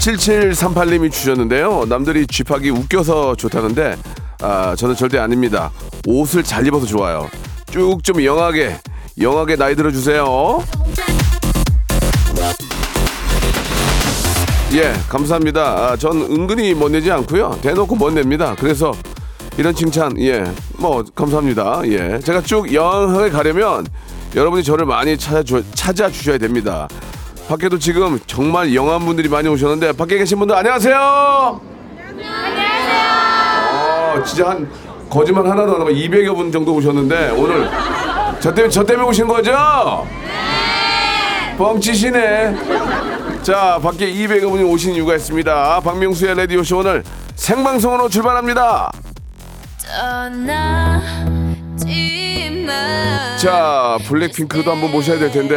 [0.00, 1.84] 7738님이 주셨는데요.
[1.86, 3.96] 남들이 쥐팍이 웃겨서 좋다는데
[4.40, 5.70] 아, 저는 절대 아닙니다.
[6.06, 7.28] 옷을 잘 입어서 좋아요.
[7.70, 8.76] 쭉 좀 영하게
[9.20, 10.64] 영하게 나이 들어 주세요.
[14.72, 15.62] 예, 감사합니다.
[15.62, 17.58] 아, 전 은근히 멋내지 않고요.
[17.60, 18.54] 대놓고 멋냅니다.
[18.58, 18.92] 그래서
[19.58, 20.44] 이런 칭찬, 예,
[20.78, 21.82] 뭐 감사합니다.
[21.86, 23.86] 예, 제가 쭉 영하게 가려면
[24.34, 26.88] 여러분이 저를 많이 찾아주, 찾아주셔야 됩니다.
[27.50, 31.60] 밖에도 지금 정말 영한 분들이 많이 오셨는데 밖에 계신 분들 안녕하세요.
[32.08, 32.60] 안녕하세요.
[34.14, 34.70] 어, 진짜 한
[35.10, 37.68] 거짓말 하나도 안 하고 200여 분 정도 오셨는데 오늘
[38.38, 40.06] 저 때문에 저 때문에 오신 거죠?
[40.22, 41.56] 네.
[41.56, 42.56] 뻥치시네.
[43.42, 45.80] 자, 밖에 200여 분이 오신 이유가 있습니다.
[45.80, 47.02] 박명수의 라디오 쇼 오늘
[47.34, 48.92] 생방송으로 출발합니다.
[53.38, 55.56] 자, 블랙핑크도 한번 모셔야 될 텐데,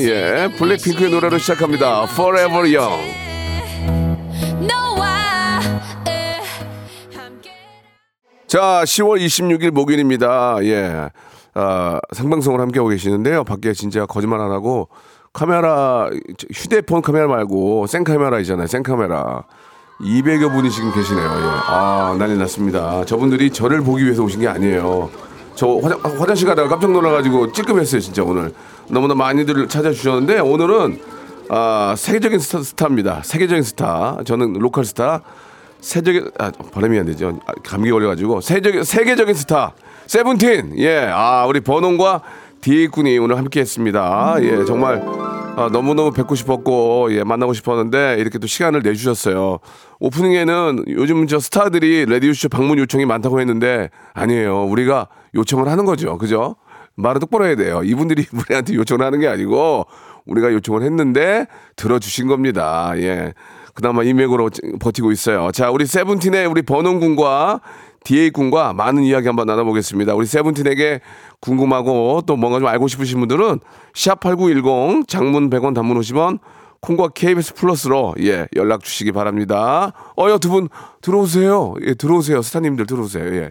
[0.00, 2.04] 예, 블랙핑크의 노래로 시작합니다.
[2.04, 3.18] Forever Young.
[8.46, 10.56] 자, 10월 26일 목요일입니다.
[10.62, 11.10] 예,
[11.52, 13.44] 아, 생방송을 함께하고 계시는데요.
[13.44, 14.88] 밖에 진짜 거짓말 안 하고
[15.34, 16.08] 카메라,
[16.54, 18.66] 휴대폰 카메라 말고 생카메라 있잖아요.
[18.66, 19.44] 생카메라.
[20.00, 21.24] 200여 분이 지금 계시네요.
[21.24, 21.60] 예.
[21.66, 23.04] 아, 난리 났습니다.
[23.04, 25.10] 저분들이 저를 보기 위해서 오신 게 아니에요.
[25.58, 28.52] 저 화장, 화장실 가다가 깜짝 놀라가지고 찔끔했어요, 진짜 오늘.
[28.86, 31.00] 너무나 많이들 찾아주셨는데 오늘은
[31.48, 33.22] 아, 세계적인 스타, 스타 입니다.
[33.24, 34.18] 세계적인 스타.
[34.24, 35.22] 저는 local 스타.
[35.80, 37.40] 세적인 아 발음이 안 되죠.
[37.44, 39.72] 아, 감기 걸려가지고 세적 세계적인 스타
[40.06, 42.22] 세븐틴 yeah 우리 버논과
[42.60, 44.36] 디에잇 군이 오늘 함께했습니다.
[44.42, 45.02] 예 정말
[45.58, 49.58] 아, 너무 너무 뵙고 싶었고 예 만나고 싶었는데 이렇게 또 시간을 내주셨어요.
[50.00, 54.64] 오프닝에는 요즘 저 스타들이 레디오쇼 방문 요청이 많다고 했는데 아니에요.
[54.64, 56.16] 우리가 요청을 하는 거죠.
[56.18, 56.56] 그죠?
[56.94, 57.82] 말을 똑바로 해야 돼요.
[57.84, 59.86] 이분들이 우리한테 요청을 하는 게 아니고
[60.26, 62.92] 우리가 요청을 했는데 들어주신 겁니다.
[62.96, 63.34] 예.
[63.78, 64.50] 그나마 인맥으로
[64.80, 65.52] 버티고 있어요.
[65.52, 67.60] 자, 우리 세븐틴의 우리 버논 군과
[68.02, 70.16] 디에이 군과 많은 이야기 한번 나눠보겠습니다.
[70.16, 71.00] 우리 세븐틴에게
[71.40, 73.60] 궁금하고 또 뭔가 좀 알고 싶으신 분들은
[73.94, 76.40] 샵8910 장문 100원 단문 50원
[76.80, 79.92] 콩과 KBS 플러스로 예, 연락 주시기 바랍니다.
[80.18, 80.68] 어여 두 분
[81.00, 81.74] 들어오세요.
[81.86, 82.42] 예, 들어오세요.
[82.42, 83.32] 스타님들 들어오세요.
[83.36, 83.50] 예.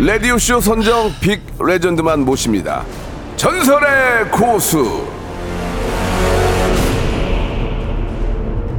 [0.00, 2.86] 레디오쇼 선정 big legend만 모십니다.
[3.36, 5.06] 전설의 고수.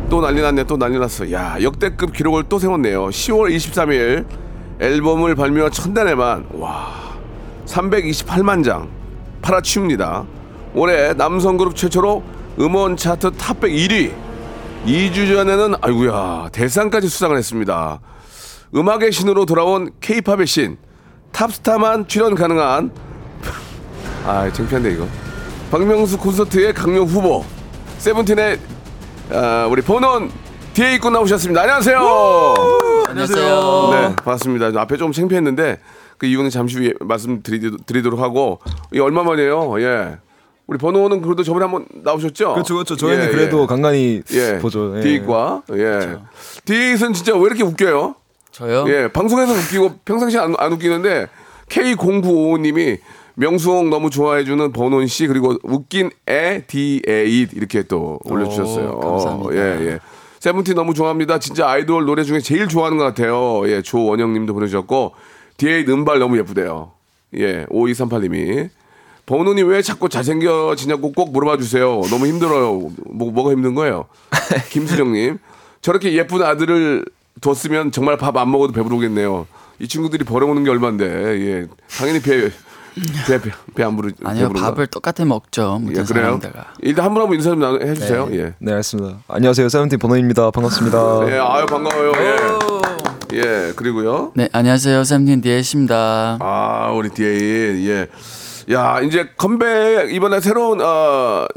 [0.10, 1.32] 또 난리 났네, 또 난리 났어.
[1.32, 3.10] 야, 역대급 기록을 또 세웠네요.
[3.10, 4.26] 10월 23일
[4.80, 6.92] 앨범을 발매한 첫날에만, 와,
[7.68, 8.90] 328만 장
[9.44, 10.26] 팔아치웁니다.
[10.74, 12.24] 올해 남성 그룹 최초로
[12.60, 14.12] 음원 차트 top 100 1위.
[14.88, 18.00] 2주 전에는, 아이구야, 대상까지 수상을 했습니다.
[18.74, 20.78] 음악의 신으로 돌아온 케이팝의 신.
[21.32, 22.92] 탑스타만 출연 가능한
[24.26, 25.08] 아 창피한데 이거
[25.72, 27.44] 박명수 콘서트의 강력 후보
[27.98, 28.60] 세븐틴의
[29.32, 30.30] 아, 우리 본원
[30.74, 31.98] 뒤에 입고 나오셨습니다 안녕하세요
[33.08, 35.80] 안녕하세요 네 반갑습니다 앞에 좀 창피했는데
[36.18, 38.60] 그 이유는 잠시 후에 말씀드리도록 하고
[38.92, 40.18] 이게 얼마 만이에요 예
[40.68, 42.54] 우리 번호는 그래도 저번에 한번 나오셨죠?
[42.54, 42.96] 그렇죠, 그렇죠.
[42.96, 43.66] 저희는 예, 그래도 예.
[43.68, 44.58] 간간히 예.
[44.60, 44.98] 보죠.
[44.98, 45.02] 예.
[45.02, 46.18] 디익과 예.
[46.64, 48.16] 디에잇은 진짜 왜 이렇게 웃겨요?
[48.52, 48.86] 저요?
[48.88, 51.28] 예, 방송에서 웃기고 평상시 안, 안 웃기는데
[51.70, 53.00] K0955님이
[53.36, 59.00] 명수옹 너무 좋아해주는 버논 씨 그리고 웃긴 애 디에잇 이렇게 또 올려주셨어요.
[59.00, 59.56] 감사합니다.
[59.56, 60.00] 예, 예.
[60.40, 61.40] 세븐틴 너무 좋아합니다.
[61.40, 63.68] 진짜 아이돌 노래 중에 제일 좋아하는 것 같아요.
[63.70, 65.14] 예, 조원영님도 보내주셨고
[65.58, 66.92] 디에잇 은발 너무 예쁘대요.
[67.38, 68.70] 예, 5238님이
[69.26, 72.02] 버논 님 왜 자꾸 잘생겨지냐고 꼭 물어봐 주세요.
[72.10, 72.90] 너무 힘들어요.
[73.06, 74.06] 뭐, 뭐가 힘든 거예요?
[74.72, 75.38] 김수정님.
[75.82, 77.06] 저렇게 예쁜 아들을
[77.42, 79.48] 뒀으면 정말 밥 안 먹어도 배부르겠네요.
[79.80, 81.68] 이 친구들이 벌어오는 게 얼만데, 예.
[81.98, 82.50] 당연히 배,
[83.28, 83.40] 배
[83.74, 84.70] 배안 부르 아니요 배부른가?
[84.70, 85.82] 밥을 똑같이 먹죠.
[85.90, 86.06] 예, 그래요.
[86.06, 86.74] 사람들과.
[86.82, 88.30] 일단 한 분 한분 인사 좀 나눠- 해주세요.
[88.34, 88.54] 예.
[88.60, 89.20] 네, 알겠습니다.
[89.28, 89.70] 안녕하세요.
[89.70, 90.52] 세븐틴 번호입니다.
[90.52, 91.32] 반갑습니다.
[91.32, 92.12] 예, 아유 반가워요.
[92.18, 93.38] 예.
[93.38, 94.34] 예, 그리고요.
[94.36, 96.38] 네 안녕하세요 샘틴 디에십니다.
[96.42, 97.88] 아, 우리 디에인.
[97.88, 98.08] 예.
[98.74, 101.48] 야, 이제 컴백 이번에 새로운 어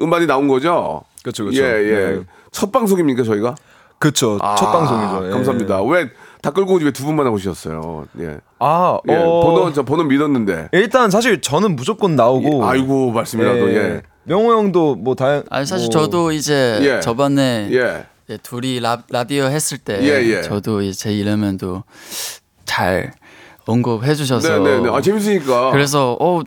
[0.00, 1.04] 음반이 나온 거죠?
[1.22, 1.62] 그쵸, 그쵸.
[1.62, 2.16] 예, 예.
[2.16, 2.20] 네.
[2.50, 3.54] 첫 방송입니까, 저희가?
[3.98, 4.38] 그쵸.
[4.42, 5.26] 아, 첫 방송이죠.
[5.28, 5.30] 예.
[5.30, 5.82] 감사합니다.
[5.82, 8.06] 왜다 끌고 오지 왜두 분만 나오셨어요?
[8.20, 8.36] 예.
[8.58, 9.14] 아, 예.
[9.14, 10.68] 어, 번호 저 번호 믿었는데.
[10.72, 12.66] 일단 사실 저는 무조건 나오고.
[12.66, 14.02] 아이고, 말씀이라도 예.
[14.24, 15.44] 명호 형도 뭐 다양.
[15.50, 17.00] 아니 사실 뭐- 저도 이제 예.
[17.00, 18.04] 저번에 예.
[18.28, 20.42] 예, 둘이 라, 라디오 했을 때 예, 예.
[20.42, 23.12] 저도 이제 제 이름은 또잘
[23.66, 24.90] 언급해 주셔서 네, 네, 네.
[24.90, 25.70] 아, 재밌으니까.
[25.70, 26.42] 그래서 어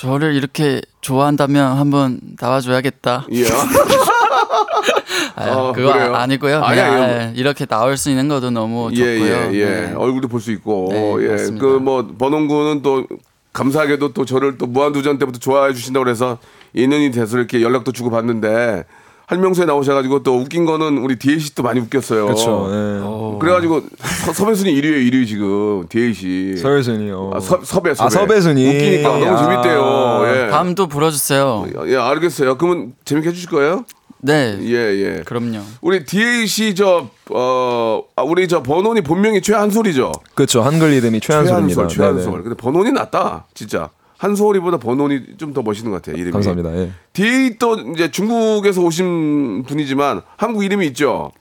[0.00, 3.26] 저를 이렇게 좋아한다면 한번 나와줘야겠다.
[3.32, 3.44] 예.
[5.34, 6.14] 아, 어, 그거 그래요?
[6.14, 9.34] 아, 니고요 아니, 아니, 아, 이렇게 나올 수 있는 것도 너무 예, 좋고요.
[9.34, 9.64] 예, 예.
[9.88, 9.92] 네.
[9.94, 10.88] 얼굴도 볼 수 있고.
[10.92, 11.36] 네, 예.
[11.58, 13.06] 그 뭐 번홍군은 또
[13.52, 16.38] 감사하게도 또 저를 또 무한도전 때부터 좋아해 주신다고 그래서
[16.74, 18.84] 인연이 돼서 이렇게 연락도 주고 받는데
[19.28, 22.26] 할명수에 나오셔가지고 또 웃긴 거는 우리 디에이 또 많이 웃겼어요.
[22.28, 22.66] 그쵸.
[22.70, 23.38] 예.
[23.38, 23.82] 그래가지고
[24.24, 26.56] 서, 섭외 순위 1위에요, 1위 지금 디에이 씨.
[26.56, 27.32] 서울순이요.
[27.34, 28.06] 아, 섭, 섭외, 섭외.
[28.06, 28.66] 아, 섭외 순위.
[28.66, 29.36] 웃기니까 너무 아.
[29.36, 30.22] 재밌대요.
[30.46, 30.50] 예.
[30.50, 31.66] 다음도 불러주세요.
[31.88, 32.56] 예, 알겠어요.
[32.56, 33.84] 그러면 재밌게 해주실 거예요?
[34.20, 35.22] 네, 예, 예.
[35.26, 35.60] 그럼요.
[35.82, 40.10] 우리 디에이 씨 저, 어, 아, 우리 저 번원이 본명이 최한솔이죠?
[40.34, 40.62] 그쵸.
[40.62, 41.86] 한글 이름이 최한솔입니다.
[41.86, 42.30] 최한솔, 최한솔.
[42.32, 42.42] 네네.
[42.44, 43.90] 근데 번원이 낫다, 진짜.
[44.18, 46.16] 한소월이보다 번온이 좀 더 멋있는 것 같아요.
[46.16, 46.32] 이름이.
[46.32, 46.76] 감사합니다.
[46.76, 46.90] 예.
[47.12, 51.32] 뒤에 또 이제 중국에서 오신 분이지만 한국 이름이 있죠.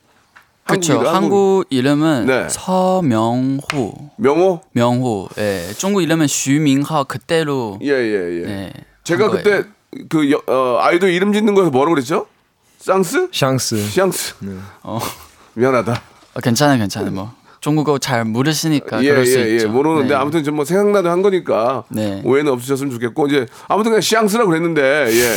[0.63, 0.93] 그렇죠.
[0.93, 2.47] 한국, 한국, 이름은 네.
[2.49, 4.11] 서명호.
[4.17, 4.61] 명호?
[4.73, 5.29] 명호.
[5.37, 5.71] 예.
[5.77, 7.79] 중국 이름은 슈밍하 그대로.
[7.81, 8.49] 예, 예, 예.
[8.49, 9.63] 예 제가 그때
[10.09, 12.27] 그 여, 어, 아이돌 이름 짓는 거에서 뭐라고 그랬죠?
[12.79, 13.29] 쌍스?
[13.31, 13.89] 샹스.
[13.89, 14.35] 샹스.
[14.39, 14.53] 네.
[14.83, 14.99] 어.
[15.53, 16.01] 미안하다.
[16.35, 17.09] 어, 괜찮아, 괜찮아.
[17.11, 17.33] 뭐.
[17.59, 19.55] 중국어 잘 모르시니까 예, 그럴 수 예, 예.
[19.55, 19.69] 있죠.
[19.69, 20.15] 모르는데 네.
[20.15, 22.21] 아무튼 좀뭐 생각나도 한 거니까 네.
[22.23, 24.81] 오해는 없으셨으면 좋겠고 이제 아무튼 그냥 샹스라고 그랬는데
[25.11, 25.33] 예.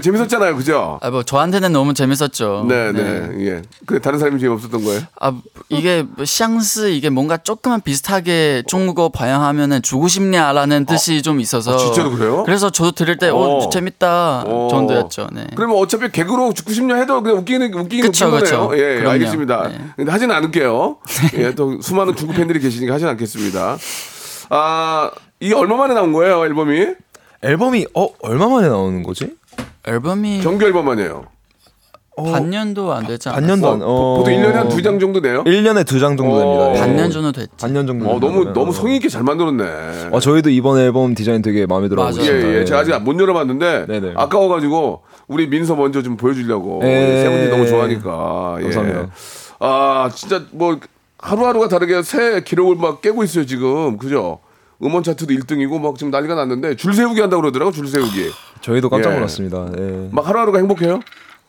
[0.00, 0.56] 재밌었잖아요.
[0.56, 0.98] 그죠?
[1.02, 2.66] 아, 뭐 저한테는 너무 재밌었죠.
[2.68, 3.28] 네, 네.
[3.40, 3.62] 예.
[3.86, 5.00] 근데 다른 사람이 재미없었던 거예요?
[5.20, 5.32] 아
[5.68, 11.78] 이게 뭐 샹스 이게 뭔가 조금만 비슷하게 중국어 발음하면은 주고 싶냐라는 뜻이 좀 있어서 아,
[11.78, 12.42] 진짜로 그래요?
[12.44, 13.36] 그래서 저도 들을 때 어.
[13.36, 14.68] 어, 재밌다 어.
[14.70, 15.28] 정도였죠.
[15.32, 15.46] 네.
[15.54, 18.68] 그러면 어차피 개그로 죽고 싶냐 해도 그냥 웃기는 웃기긴 그쵸, 웃긴 그쵸.
[18.68, 18.82] 거네요.
[18.82, 19.06] 예, 예.
[19.06, 19.68] 알겠습니다.
[19.68, 19.78] 네.
[19.96, 20.98] 근데 하진 않을게요.
[21.38, 23.76] 예, 또 수많은 중국 팬들이 계시니까 하진 않겠습니다.
[24.50, 25.10] 아,
[25.40, 26.86] 이게 얼마 만에 나온 거예요, 앨범이?
[27.48, 29.34] 앨범이 어 얼마 만에 나오는 거지?
[29.86, 31.26] 앨범이 정규 앨범 아니에요.
[32.16, 33.40] 반년도 안 되지 않았어요?
[33.40, 33.80] 반년도 안.
[33.82, 35.42] 어, 보통 1년에 한 두 장 정도 돼요?
[35.44, 36.64] 1년에 두 장 정도 됩니다.
[36.66, 36.72] 어.
[36.74, 36.78] 예.
[36.78, 37.50] 반년 정도 됐지.
[37.60, 38.08] 반년 정도.
[38.08, 38.52] 어, 너무.
[38.52, 40.10] 너무 성의 있게 잘 만들었네.
[40.12, 42.30] 어, 저희도 이번 앨범 디자인 되게 마음에 들어 하고 맞아요.
[42.30, 42.60] 예, 있습니다.
[42.60, 42.64] 예.
[42.66, 44.12] 제가 아직 못 열어봤는데 네네.
[44.16, 47.20] 아까워 가지고 우리 민서 먼저 좀 보여 주려고 예.
[47.22, 48.56] 세븐틴 너무 좋아하니까.
[48.60, 48.62] 예.
[48.62, 49.08] 감사합니다.
[49.58, 50.78] 아 진짜 뭐
[51.18, 54.38] 하루하루가 다르게 새 기록을 막 깨고 있어요 지금 그죠?
[54.82, 58.30] 음원 차트도 1등이고 막 지금 난리가 났는데 줄 세우기 한다고 그러더라고 줄 세우기.
[58.60, 59.14] 저희도 깜짝 예.
[59.16, 59.68] 놀랐습니다.
[59.78, 60.08] 예.
[60.10, 61.00] 막 하루하루가 행복해요?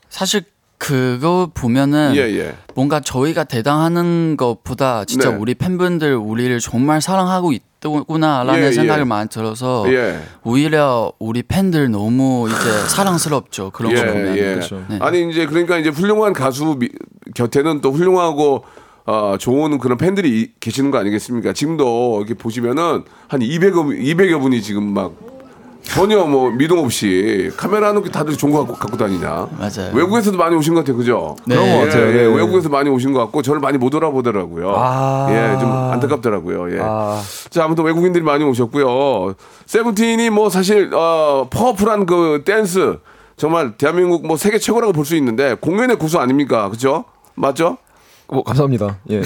[0.09, 0.43] 사실
[0.77, 2.55] 그거 보면은 예, 예.
[2.75, 5.35] 뭔가 저희가 대단하는 것보다 진짜 네.
[5.37, 8.71] 우리 팬분들 우리를 정말 사랑하고 있구나라는 예, 예.
[8.73, 10.19] 생각을 많이 들어서 예.
[10.43, 12.57] 오히려 우리 팬들 너무 이제
[12.89, 14.35] 사랑스럽죠 그런 거 보면.
[14.35, 14.83] 그렇죠.
[14.89, 14.99] 네.
[15.01, 16.89] 아니 이제 그러니까 이제 훌륭한 가수 미-
[17.33, 18.65] 곁에는 또 훌륭하고
[19.05, 21.53] 어, 좋은 그런 팬들이 이- 계시는 거 아니겠습니까?
[21.53, 25.11] 지금도 이렇게 보시면은 한 200여 200여 분이 지금 막
[25.83, 29.47] 전혀 뭐 미동 없이 카메라는 다들 좋은 거 갖고, 갖고 다니냐.
[29.59, 29.91] 맞아요.
[29.93, 31.35] 외국에서도 많이 오신 것 같아요, 그죠?
[31.45, 31.53] 네.
[31.55, 32.07] 그런 것 같아요.
[32.07, 32.35] 예, 네.
[32.35, 34.73] 외국에서 많이 오신 것 같고 저를 많이 못 알아보더라고요.
[34.75, 35.27] 아.
[35.29, 36.75] 예, 좀 안타깝더라고요.
[36.75, 36.79] 예.
[36.81, 37.21] 아.
[37.51, 39.35] 자, 아무튼 외국인들이 많이 오셨고요.
[39.67, 42.97] 세븐틴이 뭐 사실 어, 파워풀한 그 댄스
[43.37, 46.67] 정말 대한민국 뭐 세계 최고라고 볼 수 있는데 공연의 고수 아닙니까?
[46.71, 47.05] 그죠?
[47.35, 47.77] 맞죠?
[48.27, 48.99] 어, 감사합니다.
[49.11, 49.21] 예.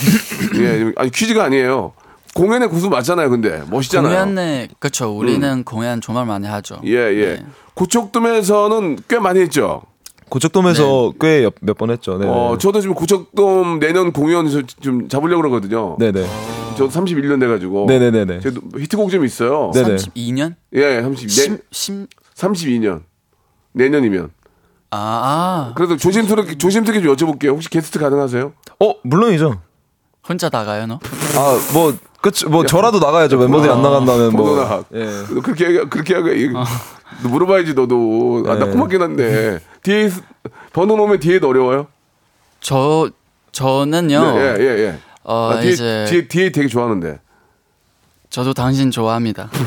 [0.56, 1.94] 예, 아니 퀴즈가 아니에요.
[2.36, 4.14] 공연의 고수 맞잖아요, 근데 멋있잖아요.
[4.26, 5.16] 공연에 그렇죠.
[5.18, 6.80] 우리는 공연 정말 많이 하죠.
[6.86, 7.26] 예, 예.
[7.38, 7.46] 네.
[7.74, 9.82] 고척돔에서는 꽤 많이 했죠.
[10.30, 12.18] 고척돔에서 꽤몇 번 했죠.
[12.18, 12.28] 네.
[12.28, 14.48] 어, 저도 지금 고척돔 내년 공연
[14.80, 15.96] 좀 잡으려고 그러거든요.
[16.00, 16.26] 네 네.
[16.78, 17.88] 저 31년 돼 가지고.
[17.88, 18.42] 네 네네네.
[18.42, 19.72] 저도 히트곡 좀 있어요.
[19.74, 19.96] 네 네.
[19.96, 20.56] 32년?
[20.74, 23.02] 예, 30, 내, 심, 심, 32년.
[23.74, 24.30] 내년이면.
[24.92, 27.50] 아, 아, 그래도 조심스럽게, 조심스럽게 좀 여쭤볼게요.
[27.50, 28.54] 혹시 게스트 가능하세요?
[28.80, 29.62] 어, 물론이죠.
[30.28, 30.96] 혼자 나가요, 너?
[31.36, 33.38] 아, 뭐, 그치, 뭐, 저라도 나가야죠.
[33.38, 34.56] 멤버들이 안 나간다면 뭐.
[34.56, 34.84] 번호나.
[34.96, 35.06] 예.
[35.34, 36.50] 너 그렇게, 하기- 그렇게 하기,
[37.24, 38.44] 너 물어봐야지, 너도.
[38.48, 38.72] 아, 나 네.
[38.72, 39.60] 고맙긴 한데.
[39.84, 40.14] 뒤에, 있-
[40.74, 41.88] 번호 놓으면 뒤에도 어려워요?
[42.60, 43.10] 저,
[43.52, 44.22] 저는요.
[44.36, 45.00] 네, 예, 예, 예.
[45.24, 47.20] 어, 아, 뒤에, 이제 뒤에, 뒤에 되게 좋아하는데.
[48.30, 49.50] 저도 당신 좋아합니다.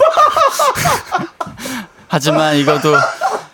[2.08, 2.94] 하지만 이것도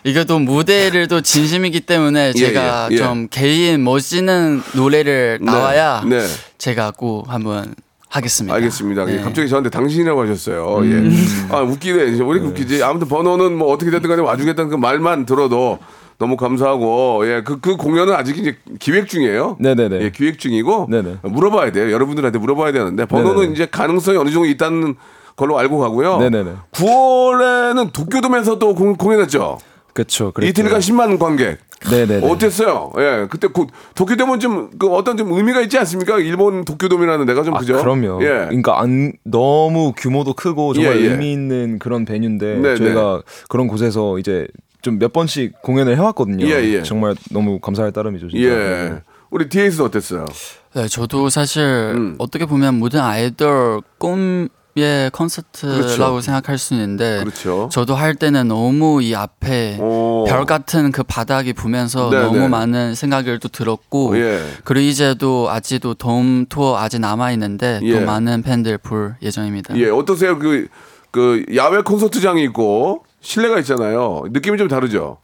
[0.03, 2.97] 이것도 무대를 또 진심이기 때문에 제가 예, 예.
[2.97, 6.25] 좀 개인 멋지는 노래를 나와야 네.
[6.57, 7.75] 제가 꼭 한번
[8.09, 8.55] 하겠습니다.
[8.55, 9.05] 알겠습니다.
[9.05, 9.21] 네.
[9.21, 10.79] 갑자기 저한테 당신이라고 하셨어요.
[10.85, 11.11] 예.
[11.53, 12.03] 아, 웃기네.
[12.03, 12.83] 왜 이렇게 웃기지?
[12.83, 15.77] 아무튼 번호는 뭐 어떻게 됐든 간에 와주겠다는 그 말만 들어도
[16.17, 17.43] 너무 감사하고, 예.
[17.45, 19.57] 그, 그 공연은 아직 이제 기획 중이에요.
[19.59, 20.01] 네네네.
[20.01, 20.87] 예, 기획 중이고.
[20.89, 21.17] 네네.
[21.21, 21.91] 물어봐야 돼요.
[21.91, 23.05] 여러분들한테 물어봐야 되는데.
[23.05, 23.53] 번호는 네네.
[23.53, 24.95] 이제 가능성이 어느 정도 있다는
[25.35, 26.17] 걸로 알고 가고요.
[26.17, 26.51] 네네네.
[26.71, 29.59] 9월에는 도쿄돔에서 또 공, 공연했죠.
[29.93, 30.31] 그쵸.
[30.41, 31.57] 이틀간 10만 관객.
[31.89, 32.29] 네네네.
[32.29, 32.91] 어땠어요?
[32.97, 33.65] 예, 그때 그
[33.95, 36.17] 도쿄돔은 좀 그 어떤 좀 의미가 있지 않습니까?
[36.19, 37.77] 일본 도쿄돔이라는 데가 좀 아, 그죠?
[37.79, 38.21] 그럼요.
[38.21, 38.27] 예.
[38.47, 41.11] 그러니까 안 너무 규모도 크고 정말 예, 예.
[41.11, 44.45] 의미 있는 그런 베뉴인데 네, 저희가 그런 곳에서 이제
[44.81, 46.45] 좀 몇 번씩 공연을 해왔거든요.
[46.45, 46.83] 예, 예.
[46.83, 48.29] 정말 너무 감사할 따름이죠.
[48.29, 48.45] 진짜.
[48.47, 49.01] 예.
[49.29, 50.25] 우리 DAS는 어땠어요?
[50.73, 52.15] 네, 저도 사실 음.
[52.17, 54.47] 어떻게 보면 모든 아이돌 꿈
[54.81, 56.21] 의 콘서트라고 그렇죠.
[56.21, 57.69] 생각할 수 있는데 그렇죠.
[57.71, 60.25] 저도 할 때는 너무 이 앞에 오.
[60.27, 62.47] 별 같은 그 바닥이 보면서 네, 너무 네.
[62.47, 64.41] 많은 생각을 또 들었고 예.
[64.63, 67.91] 그리고 이제도 아직도 돔 투어 아직 남아 있는데 예.
[67.91, 69.75] 또 많은 팬들 볼 예정입니다.
[69.77, 70.39] 예, 어떠세요?
[70.39, 70.67] 그,
[71.11, 74.23] 그 야외 콘서트장이 있고 실내가 있잖아요.
[74.31, 75.17] 느낌이 좀 다르죠?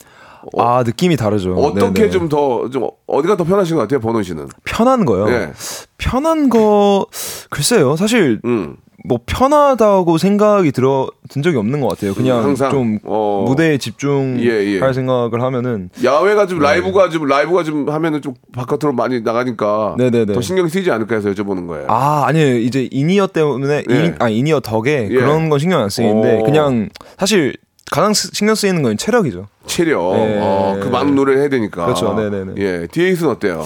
[0.58, 1.56] 아 느낌이 다르죠.
[1.56, 2.10] 어떻게 네네.
[2.10, 4.48] 좀 더, 좀 어디가 더 편하신 것 같아요, 버논 씨는?
[4.64, 5.30] 편한 거요?
[5.30, 5.52] 예.
[5.98, 7.08] 편한 거
[7.50, 7.96] 글쎄요.
[7.96, 8.78] 사실 음.
[9.08, 12.14] 뭐 편하다고 생각이 들어 든 적이 없는 것 같아요.
[12.14, 13.46] 그냥 항상, 좀 어.
[13.48, 14.94] 무대에 집중할 예, 예.
[14.94, 20.34] 생각을 하면은 야외가 좀 라이브가 좀 라이브가 좀 하면은 좀 바깥으로 많이 나가니까 네네네.
[20.34, 21.86] 더 신경이 쓰이지 않을까 해서 여쭤보는 거예요.
[21.90, 24.06] 아 아니에요 이제 in-ear 때문에 예.
[24.06, 25.14] 인, 아 in-ear 덕에 예.
[25.16, 26.44] 그런 건 신경 안 쓰이는데 오.
[26.44, 27.56] 그냥 사실
[27.92, 29.48] 가장 쓰- 신경 쓰이는 건 체력이죠.
[29.68, 30.14] 체력.
[30.16, 30.40] 예.
[30.42, 31.86] 어, 그 많은 노래를 해야 되니까.
[31.86, 32.14] 그렇죠.
[32.14, 32.54] 네네네.
[32.58, 32.88] 예.
[32.92, 33.64] DAS는 어때요?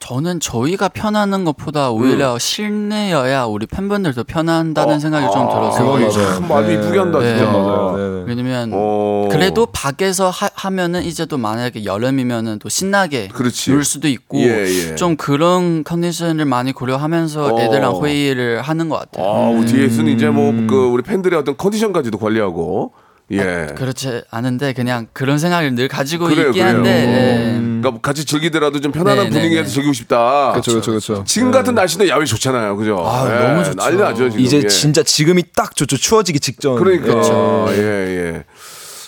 [0.00, 2.38] 저는 저희가 편하는 것보다 오히려 음.
[2.38, 6.10] 실내여야 우리 팬분들도 편한다는 생각이 좀 들어서 그건.
[6.10, 6.74] 참 네.
[6.74, 7.36] 이쁘게 한다, 네.
[7.36, 7.50] 진짜.
[7.50, 7.96] 맞아요.
[7.96, 8.24] 네네.
[8.26, 9.28] 왜냐면 어.
[9.30, 13.70] 그래도 밖에서 하, 면은 이제 또 만약에 여름이면은 또 신나게 그렇지.
[13.72, 14.94] 놀 수도 있고 예, 예.
[14.94, 17.60] 좀 그런 컨디션을 많이 고려하면서 어.
[17.60, 19.26] 애들랑 회의를 하는 것 같아요.
[19.26, 22.92] 아, 우리 DAS는 이제 뭐 그 우리 팬들의 어떤 컨디션까지도 관리하고.
[23.30, 23.68] 예.
[23.76, 26.76] 그렇지 않은데 그냥 그런 생각을 늘 가지고 그래요, 있긴 그래요.
[26.76, 27.52] 한데 예.
[27.80, 29.70] 그러니까 같이 즐기더라도 좀 편안한 네, 네, 분위기에서 네.
[29.70, 30.52] 즐기고 싶다.
[30.52, 31.24] 그렇죠, 그렇죠, 그렇죠.
[31.26, 33.02] 지금 같은 날씨는 야외 좋잖아요, 그죠?
[33.06, 33.76] 아, 예, 너무 좋죠.
[33.76, 34.44] 난리 나죠 지금.
[34.44, 34.66] 이제 예.
[34.68, 35.96] 진짜 지금이 딱 좋죠.
[35.96, 36.76] 추워지기 직전.
[36.76, 37.78] 그러니까 예.
[37.78, 38.44] 예 예.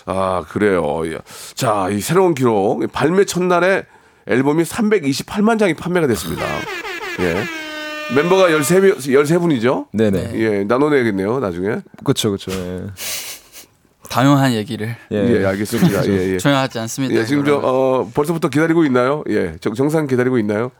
[0.06, 1.02] 아 그래요.
[1.06, 1.18] 예.
[1.54, 3.84] 자, 이 새로운 기록 발매 첫날에
[4.26, 6.44] 앨범이 328만 장이 판매가 됐습니다.
[7.20, 7.42] 예.
[8.14, 9.86] 멤버가 13, 13분이죠?
[9.92, 10.32] 네네.
[10.34, 11.76] 예, 나눠내야겠네요, 나중에.
[12.02, 12.50] 그렇죠, 그렇죠.
[12.52, 12.82] 예.
[14.10, 16.04] 당연한 얘기를 예, 알겠습니다.
[16.08, 16.38] 예, 예.
[16.38, 17.14] 조용하지 않습니다.
[17.14, 17.56] 예, 지금 저.
[17.62, 19.22] 어, 벌써부터 기다리고 있나요?
[19.30, 20.72] 예, 정, 정상 기다리고 있나요?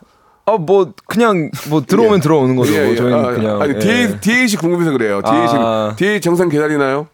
[0.46, 2.72] 아뭐 그냥 뭐 들어오면 들어오는 거죠.
[2.72, 3.78] 뭐 저희는 아, 그냥 아니, 예.
[3.78, 5.22] DA, DAC 궁금해서 그래요.
[5.22, 5.94] DAC, 아.
[5.96, 7.06] DA 정상 기다리나요?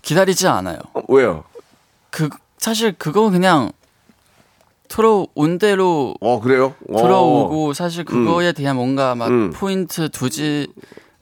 [0.00, 0.78] 기다리지 않아요.
[0.94, 1.44] 어, 왜요?
[2.08, 3.70] 그 사실 그거 그냥
[4.88, 6.74] 들어온 대로 어, 그래요?
[6.88, 6.96] 어.
[6.96, 9.50] 들어오고 사실 그거에 대한 뭔가 막 음.
[9.50, 10.68] 포인트 두지는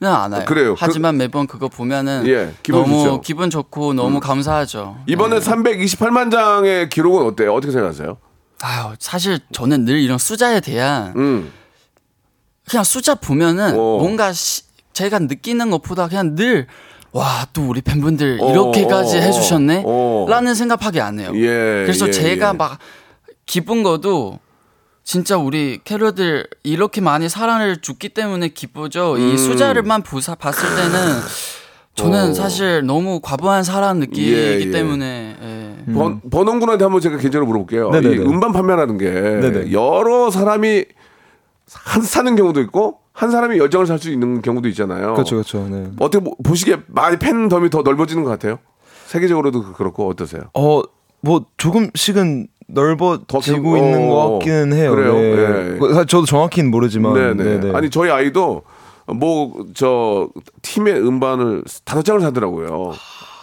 [0.04, 0.44] 않아요.
[0.44, 0.74] 그래요.
[0.74, 3.14] 그- 하지만 매번 그거 보면은 예, 기분 너무 좋죠.
[3.16, 3.20] 음.
[3.22, 4.98] 기분 좋고 너무 감사하죠.
[5.06, 5.46] 이번에 네.
[5.50, 7.54] 328만 장의 기록은 어때요?
[7.54, 8.18] 어떻게 생각하세요?
[8.62, 11.52] 아유 사실 저는 늘 이런 숫자에 대한 음.
[12.68, 13.98] 그냥 숫자 보면은 어.
[13.98, 14.62] 뭔가 시-
[14.92, 16.66] 제가 느끼는 것보다 그냥 늘
[17.12, 20.26] 와 또 우리 팬분들 어, 이렇게까지 어, 해주셨네 어.
[20.28, 21.30] 라는 생각밖에 안 해요.
[21.34, 21.84] 예.
[21.86, 22.52] 그래서 예, 제가 예.
[22.52, 22.78] 막
[23.46, 24.38] 기쁜 것도
[25.06, 29.16] 진짜 우리 캐럿들 이렇게 많이 사랑을 줬기 때문에 기쁘죠.
[29.18, 31.20] 이 숫자를만 보사 봤을 때는
[31.94, 32.30] 저는 음.
[32.32, 32.34] 어.
[32.34, 34.70] 사실 너무 과부한 사랑 느끼기 예, 예.
[34.72, 35.36] 때문에
[35.88, 35.92] 예.
[35.94, 37.90] 번, 번원군한테 한번 제가 개인적으로 물어볼게요.
[37.90, 38.16] 네네네.
[38.16, 39.70] 이 음반 판매라는 게 네네.
[39.72, 40.84] 여러 사람이
[41.72, 45.14] 한, 사는 경우도 있고 한 사람이 열정을 살 수 있는 경우도 있잖아요.
[45.14, 45.68] 그렇죠, 그렇죠.
[45.70, 45.86] 네.
[46.00, 48.58] 어떻게 보- 보시기에 많이 팬덤이 더 넓어지는 것 같아요?
[49.06, 50.42] 세계적으로도 그렇고 어떠세요?
[50.54, 50.82] 어,
[51.20, 54.90] 뭐 조금씩은 넓어지고 더- 있는 어, 것 같기는 해요.
[54.90, 55.12] 그래요?
[55.14, 55.72] 네.
[55.74, 55.78] 예.
[55.78, 57.14] 뭐 사실 저도 정확히는 모르지만.
[57.14, 57.60] 네네.
[57.60, 57.76] 네네.
[57.76, 58.62] 아니 저희 아이도
[59.06, 60.28] 뭐 저
[60.62, 62.92] 팀의 음반을 다섯 장을 사더라고요.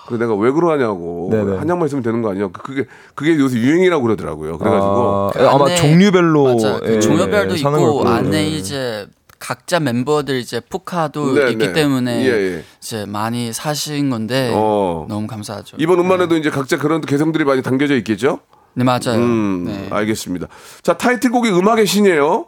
[0.08, 1.58] 그 내가 왜 그러냐고 네네.
[1.58, 2.50] 한 장만 있으면 되는 거 아니야?
[2.52, 4.58] 그게 그게 요새 유행이라고 그러더라고요.
[4.58, 6.80] 그래가지고 아, 아마 안에- 종류별로 맞아.
[6.82, 8.06] 그 예, 종류별도 사는 있고.
[8.08, 8.48] 안에 네.
[8.50, 9.08] 이제
[9.40, 11.74] 각자 멤버들 이제 포카도 네, 있기 네.
[11.74, 12.64] 때문에 예, 예.
[12.82, 15.06] 이제 많이 사신 건데 어.
[15.08, 15.78] 너무 감사하죠.
[15.80, 18.40] 이번 음반에도 이제 각자 그런 개성들이 많이 담겨져 있겠죠?
[18.76, 19.16] 네 맞아요.
[19.18, 19.88] 음, 네.
[19.92, 20.48] 알겠습니다.
[20.82, 22.46] 자 타이틀곡이 음악의 신이에요.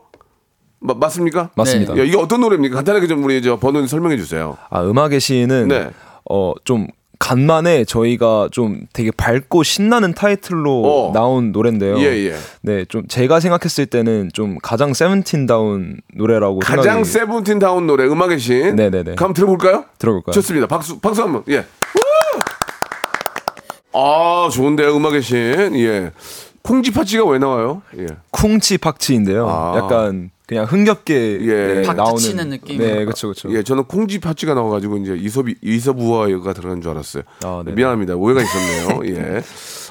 [0.79, 1.49] 마- 맞습니까?
[1.55, 1.93] 맞습니다.
[1.93, 2.01] 네.
[2.01, 2.75] 야, 이게 어떤 노래입니까?
[2.75, 4.57] 간단하게 좀 우리 저 번호님 설명해 주세요.
[4.69, 5.89] 아 음악의 시는 네.
[6.29, 11.11] 어 좀 간만에 저희가 좀 되게 밝고 신나는 타이틀로 어.
[11.13, 11.97] 나온 노래인데요.
[11.99, 12.35] 예, 예.
[12.61, 18.37] 네, 좀 제가 생각했을 때는 좀 가장 세븐틴다운 노래라고 가장 생각이 세븐틴 다운 노래 음악의
[18.39, 18.75] 신.
[18.75, 19.11] 네 네 네.
[19.17, 19.85] 한번 들어볼까요?
[19.97, 20.33] 들어볼까요?
[20.33, 20.67] 좋습니다.
[20.67, 21.43] 박수 박수 한번.
[21.49, 21.65] 예.
[23.95, 25.37] 아 좋은데요 음악의 신.
[25.75, 26.11] 예.
[26.63, 27.81] 콩쥐 파치가 왜 나와요?
[27.97, 28.07] 예.
[28.31, 29.47] 쿵치 팍치인데요.
[29.47, 29.73] 아.
[29.77, 31.73] 약간 그냥 흥겹게 예.
[31.81, 32.77] 네, 나오는 치는 느낌.
[32.79, 33.51] 네, 그렇죠, 그렇죠.
[33.55, 37.23] 예, 저는 콩쥐 팥쥐가 나와가지고 이제 이섭이 이섭우화가 들어간 줄 알았어요.
[37.43, 37.75] 아, 네네.
[37.75, 38.15] 미안합니다.
[38.15, 38.99] 오해가 있었네요.
[39.15, 39.41] 예.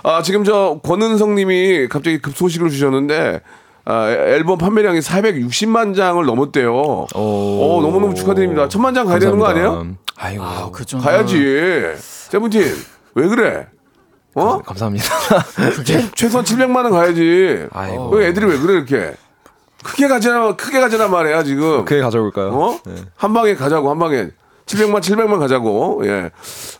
[0.02, 3.40] 아 지금 저 권은성님이 갑자기 급 소식을 주셨는데
[3.86, 6.72] 아, 앨범 판매량이 460만 장을 넘었대요.
[7.14, 8.68] 오, 너무 너무 축하드립니다.
[8.68, 9.66] 천만 장 가야 되는 거 아니에요?
[9.66, 10.00] 감사합니다.
[10.16, 11.04] 아이고, 아, 그 정도.
[11.04, 11.36] 가야지.
[11.98, 12.62] 세븐틴
[13.14, 13.66] 왜 그래?
[14.34, 14.58] 어?
[14.58, 15.04] 감사합니다.
[15.84, 17.66] 최, 최소한 700만 원 가야지.
[17.72, 18.10] 아이고.
[18.10, 19.14] 왜 애들이 왜 그래 이렇게?
[19.82, 21.84] 크게 가지나 크게 가지나 말이야 지금.
[21.84, 22.48] 그게 가져올까요?
[22.48, 22.78] 어?
[22.86, 22.94] 네.
[23.16, 24.28] 한 방에 가자고 한 방에
[24.66, 26.30] 700만 700만 가자고 예.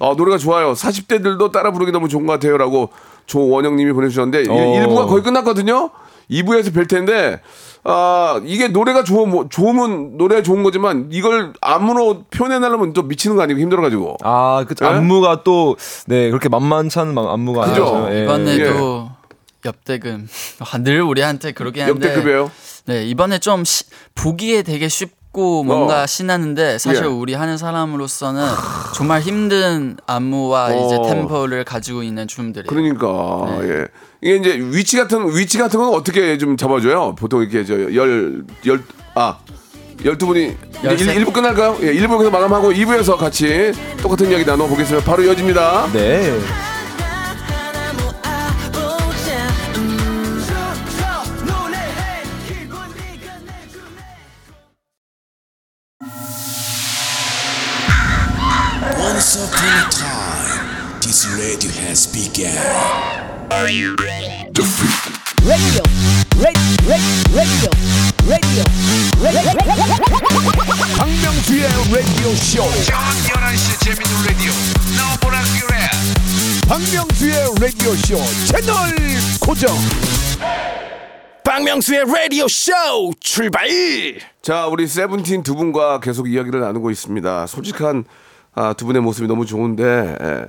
[0.01, 0.73] 아 노래가 좋아요.
[0.73, 2.91] 40대들도 따라 부르기 너무 좋은 것 같아요라고
[3.27, 4.55] 조원영 님이 보내 주셨는데 어.
[4.55, 5.91] 1부가 거의 끝났거든요.
[6.31, 7.41] 2부에서 뵐 텐데
[7.87, 13.43] 아 이게 노래가 좋으면 뭐, 좋으면 노래 좋은 거지만 이걸 안무로 표현해내려면 또 미치는 거
[13.43, 14.87] 아니고 힘들어가지고 아, 그 예?
[14.87, 15.77] 안무가 또
[16.07, 17.85] 네, 그렇게 만만치 않은 만- 안무가 그죠?
[18.07, 18.15] 아니죠.
[18.17, 18.25] 예.
[18.25, 19.11] 이번에도
[19.67, 20.29] 엽대금
[20.73, 22.51] 아, 늘 우리한테 그러긴 하는데 역대급이에요.
[22.87, 26.07] 네 이번에 좀 시- 보기에 되게 쉽 고 뭔가 어.
[26.07, 27.09] 신나는데 사실 예.
[27.09, 28.47] 우리 하는 사람으로서는
[28.95, 31.03] 정말 힘든 안무와 이제 어.
[31.03, 33.69] 템포를 가지고 있는 춤들이 그러니까 네.
[33.69, 33.87] 예.
[34.23, 37.17] 이게 이제 위치 같은 위치 같은 건 어떻게 좀 잡아줘요?
[37.17, 39.39] 보통 이렇게 저열열아
[40.05, 41.15] 열두 분이 열세.
[41.15, 41.79] 1부 끝날까요?
[41.83, 45.05] 예, 1부에서 마감하고 2부에서 같이 똑같은 이야기 나눠 보겠습니다.
[45.05, 45.91] 바로 이어집니다.
[45.93, 46.39] 네.
[62.15, 64.07] Radio has begun.
[65.43, 65.83] radio,
[66.39, 67.71] radio, radio, radio,
[68.31, 68.65] radio.
[70.97, 72.63] 박명수의 라디오 쇼.
[72.85, 73.03] 저녁
[73.43, 74.53] 11시 재밌는 라디오.
[74.97, 75.75] 너보라 그래.
[76.69, 78.17] 박명수의 라디오 쇼
[78.47, 78.75] 채널
[79.41, 79.75] 고정.
[81.43, 82.73] 박명수의 라디오 쇼
[83.19, 83.69] 출발.
[84.41, 87.49] 자, 우리 세븐틴 두 분과 계속 이야기를 나누고 있습니다.
[87.49, 88.05] 솔직한
[88.55, 90.45] 아, 두 분의 모습이 너무 좋은데 예.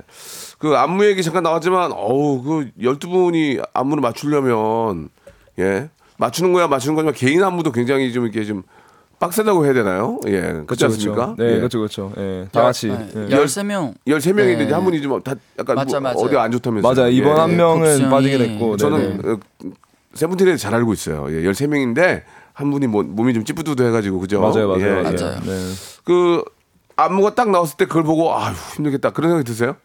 [0.58, 5.08] 그 안무 얘기 잠깐 나왔지만 어우 그 열두 분이 안무를 맞추려면
[5.58, 8.62] 예 맞추는 거야 맞추는 거지만 개인 안무도 굉장히 좀 이렇게 좀
[9.18, 10.18] 빡세다고 해야 되나요?
[10.26, 11.34] 예 그렇지 그렇죠, 않습니까?
[11.34, 11.42] 그렇죠.
[11.42, 11.56] 네, 예.
[11.58, 12.12] 그렇죠, 그렇죠.
[12.18, 12.88] 예, 다 같이.
[12.88, 13.26] 네, 예.
[13.36, 14.72] 13명 13명인데 네.
[14.72, 16.20] 한 분이 좀 다 약간 맞아, 뭐 맞아.
[16.24, 16.88] 어디가 안 좋다면서요.
[16.90, 17.40] 맞아, 이번 예.
[17.40, 18.76] 한 명은 곡성이- 빠지게 됐고.
[18.76, 19.32] 저는 네네.
[19.32, 19.38] 어,
[20.14, 21.26] 세븐틴에 잘 알고 있어요.
[21.30, 24.40] 예, 13명인데 한 분이 뭐, 몸이 좀 찌뿌드드 해가지고 그죠?
[24.40, 25.06] 맞아요, 맞아요, 예, 맞아요.
[25.12, 25.20] 예.
[25.20, 25.40] 맞아요.
[25.40, 25.72] 네.
[26.04, 26.42] 그
[26.96, 29.76] 안무가 딱 나왔을 때 그걸 보고 아휴 힘들겠다 그런 생각이 드세요?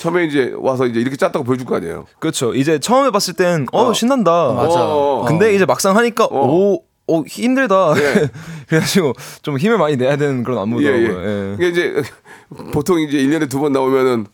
[0.00, 2.06] 처음에 이제 와서 이제 이렇게 짰다고 보여줄 거 아니에요.
[2.18, 2.54] 그렇죠.
[2.54, 4.52] 이제 처음에 봤을 땐 어, 신난다.
[4.52, 4.74] 맞아.
[4.78, 5.24] 어.
[5.26, 7.94] 근데 이제 막상 하니까 오, 오 힘들다.
[7.96, 8.28] 예.
[8.68, 11.22] 그래가지고 좀 힘을 많이 내야 되는 그런 예, 안무더라고요.
[11.22, 11.50] 예.
[11.50, 11.54] 예.
[11.54, 12.02] 이게 이제
[12.72, 14.26] 보통 이제 1년에 두 번 나오면은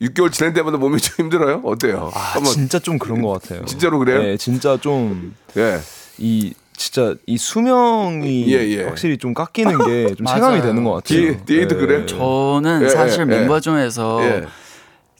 [0.00, 1.60] 6개월 지날 때마다 몸이 좀 힘들어요?
[1.64, 2.10] 어때요?
[2.14, 3.64] 아, 한번 진짜 좀 그런 것 같아요.
[3.64, 4.22] 진짜로 그래요?
[4.22, 5.80] 네, 진짜 좀이 예.
[6.76, 8.84] 진짜 이 수명이 예, 예.
[8.84, 10.24] 확실히 좀 깎이는 게 좀.
[10.26, 11.18] 체감이 되는 것 같아요.
[11.36, 11.80] 뒤- 뒤에도 예.
[11.80, 12.06] 그래?
[12.06, 14.44] 저는 예, 사실 예, 멤버 중에서 예.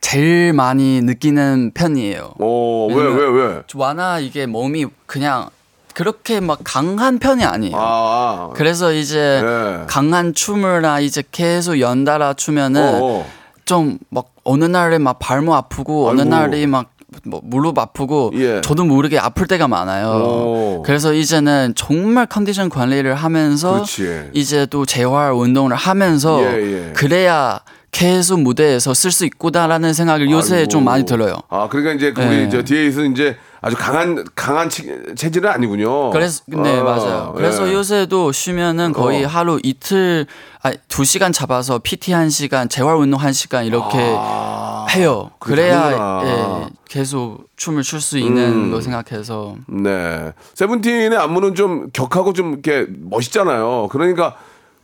[0.00, 2.34] 제일 많이 느끼는 편이에요.
[2.38, 3.62] 오, 왜, 왜, 왜?
[3.74, 5.48] 와나 이게 몸이 그냥
[5.94, 7.74] 그렇게 막 강한 편이 아니에요.
[7.76, 9.84] 아, 그래서 이제 예.
[9.86, 13.26] 강한 춤을나 이제 계속 연달아 추면은 어, 어.
[13.64, 16.30] 좀막 어느 날에 막 발목 아프고 어느 아이고.
[16.30, 18.60] 날이 막 뭐 무릎 아프고 예.
[18.60, 20.08] 저도 모르게 아플 때가 많아요.
[20.08, 20.82] 오.
[20.84, 24.30] 그래서 이제는 정말 컨디션 관리를 하면서 그렇지.
[24.34, 26.92] 이제 또 재활 운동을 하면서 예, 예.
[26.92, 30.68] 그래야 계속 무대에서 쓸 수 있구나라는 생각을 요새 아이고.
[30.68, 31.36] 좀 많이 들어요.
[31.48, 32.42] 아, 그러니까 이제 그 네.
[32.44, 34.84] 우리 저 뒤에 있는 이제 아주 강한 강한 체,
[35.16, 36.10] 체질은 아니군요.
[36.10, 37.32] 그래서 네 아, 맞아요.
[37.36, 37.72] 그래서 예.
[37.72, 39.28] 요새도 쉬면은 거의 어.
[39.28, 40.26] 하루 이틀
[40.62, 45.30] 아두 시간 잡아서 PT 한 시간, 재활 운동 한 시간 이렇게 해요.
[45.38, 46.20] 그게 그래야.
[46.24, 48.70] 예, 계속 춤을 출 수 있는 음.
[48.70, 50.32] 거 생각해서 네.
[50.54, 53.88] 세븐틴의 안무는 좀 격하고 좀 이렇게 멋있잖아요.
[53.90, 54.36] 그러니까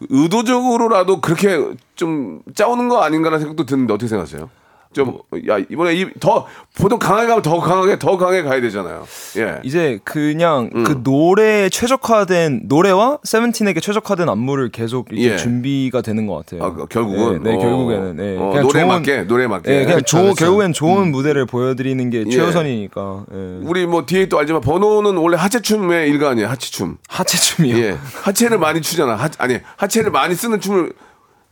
[0.09, 4.51] 의도적으로라도 그렇게 좀 짜오는 거 아닌가라는 생각도 드는데 어떻게 생각하세요?
[4.95, 6.47] 좀, 야, 이번에 이, 더,
[6.79, 9.05] 보통 강하게 가면 더 강하게, 더 강하게 가야 되잖아요.
[9.37, 9.61] 예.
[9.65, 10.85] 이제 그냥 음.
[10.85, 15.37] 그 노래에 최적화된 노래와 세븐틴에게 최적화된 안무를 계속 이렇게 예.
[15.37, 16.65] 준비가 되는 것 같아요.
[16.65, 17.43] 아, 그 결국은?
[17.43, 17.59] 네, 네, 어.
[17.59, 18.37] 결국에는 네.
[18.39, 19.71] 어, 노래에 맞게, 노래에 맞게.
[19.71, 20.33] 네, 그냥 조.
[20.35, 22.31] 결국엔 좋은 무대를 보여드리는 게 예.
[22.31, 23.25] 최우선이니까.
[23.33, 23.59] 예.
[23.63, 26.49] 우리 뭐 뒤에 또 알지만 번호는 원래 하체춤의 일관이에요.
[26.49, 26.97] 하체춤.
[27.09, 27.77] 하체춤이요.
[27.79, 27.99] 예.
[28.23, 29.17] 하체를 많이 추잖아.
[29.17, 30.93] 하, 아니, 하체를 많이 쓰는 춤을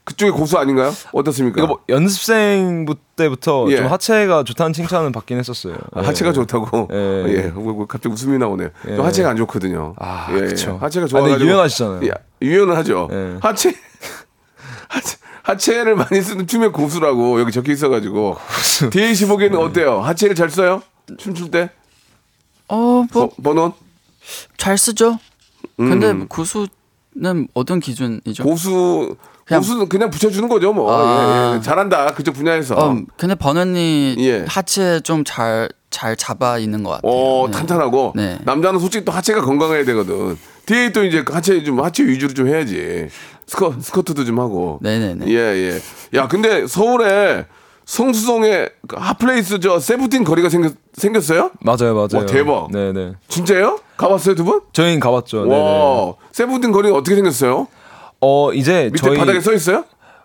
[0.05, 0.93] 그쪽에 고수 아닌가요?
[1.13, 1.61] 어떻습니까?
[1.61, 3.77] 이거 뭐 연습생 때부터 예.
[3.77, 5.77] 좀 하체가 좋다는 칭찬은 받긴 했었어요.
[5.95, 6.07] 아, 예.
[6.07, 6.89] 하체가 좋다고.
[6.93, 7.25] 예.
[7.29, 7.43] 예.
[7.49, 8.71] 뭐, 뭐 갑자기 웃음이 나오네요.
[8.89, 8.97] 예.
[8.97, 9.95] 저 하체가 안 좋거든요.
[9.99, 10.41] 아, 예, 예.
[10.41, 10.77] 그쵸.
[10.81, 11.39] 하체가 아, 좋아가지고.
[11.39, 12.01] 근데 유연하시잖아요.
[12.05, 12.11] 예,
[12.43, 13.09] 유연은 하죠.
[13.13, 13.39] 예.
[13.41, 13.73] 하체,
[14.89, 18.37] 하체, 하체를 많이 쓰는 춤의 고수라고 여기 적혀 있어가지고.
[18.91, 19.65] 디에이 씨 보기에는 네.
[19.65, 20.01] 어때요?
[20.01, 20.83] 하체를 잘 써요?
[21.17, 21.71] 춤출 때?
[22.69, 23.73] 어 뭐 번- 번원?
[24.57, 25.19] 잘 쓰죠.
[25.77, 28.45] 근데 고수는 어떤 기준이죠?
[28.45, 31.53] 고수 그냥- 고수는 그냥 붙여주는 거죠 뭐 아.
[31.53, 31.61] 예, 예.
[31.61, 34.45] 잘한다 그쪽 분야에서 어, 근데 번언니 예.
[34.49, 37.13] 하체 좀 잘 잘 잡아 있는 것 같아요.
[37.13, 37.53] 어 네.
[37.59, 38.39] 탄탄하고 네.
[38.47, 43.09] 남자는 솔직히 또 하체가 건강해야 되거든 뒤에 또 이제 하체 좀 하체 위주로 좀 해야지
[43.47, 45.27] 스커 스커트도 좀 하고 네네네.
[45.27, 45.79] 예예
[46.15, 47.45] 야 근데 서울에
[47.85, 52.09] 성수동에 그 hot place 저 세븐틴 거리가 생겼 생겼어요 맞아요, 맞아요.
[52.15, 52.71] 와, 대박.
[52.73, 53.13] 네네.
[53.29, 54.63] 진짜요 가봤어요 두 분?
[54.73, 55.45] 저희는 가봤죠.
[55.45, 55.55] 네네.
[55.61, 57.67] 와 세븐틴 거리가 어떻게 생겼어요?
[58.23, 59.85] 어 이제 밑에 저희 바닥에 써 있어요?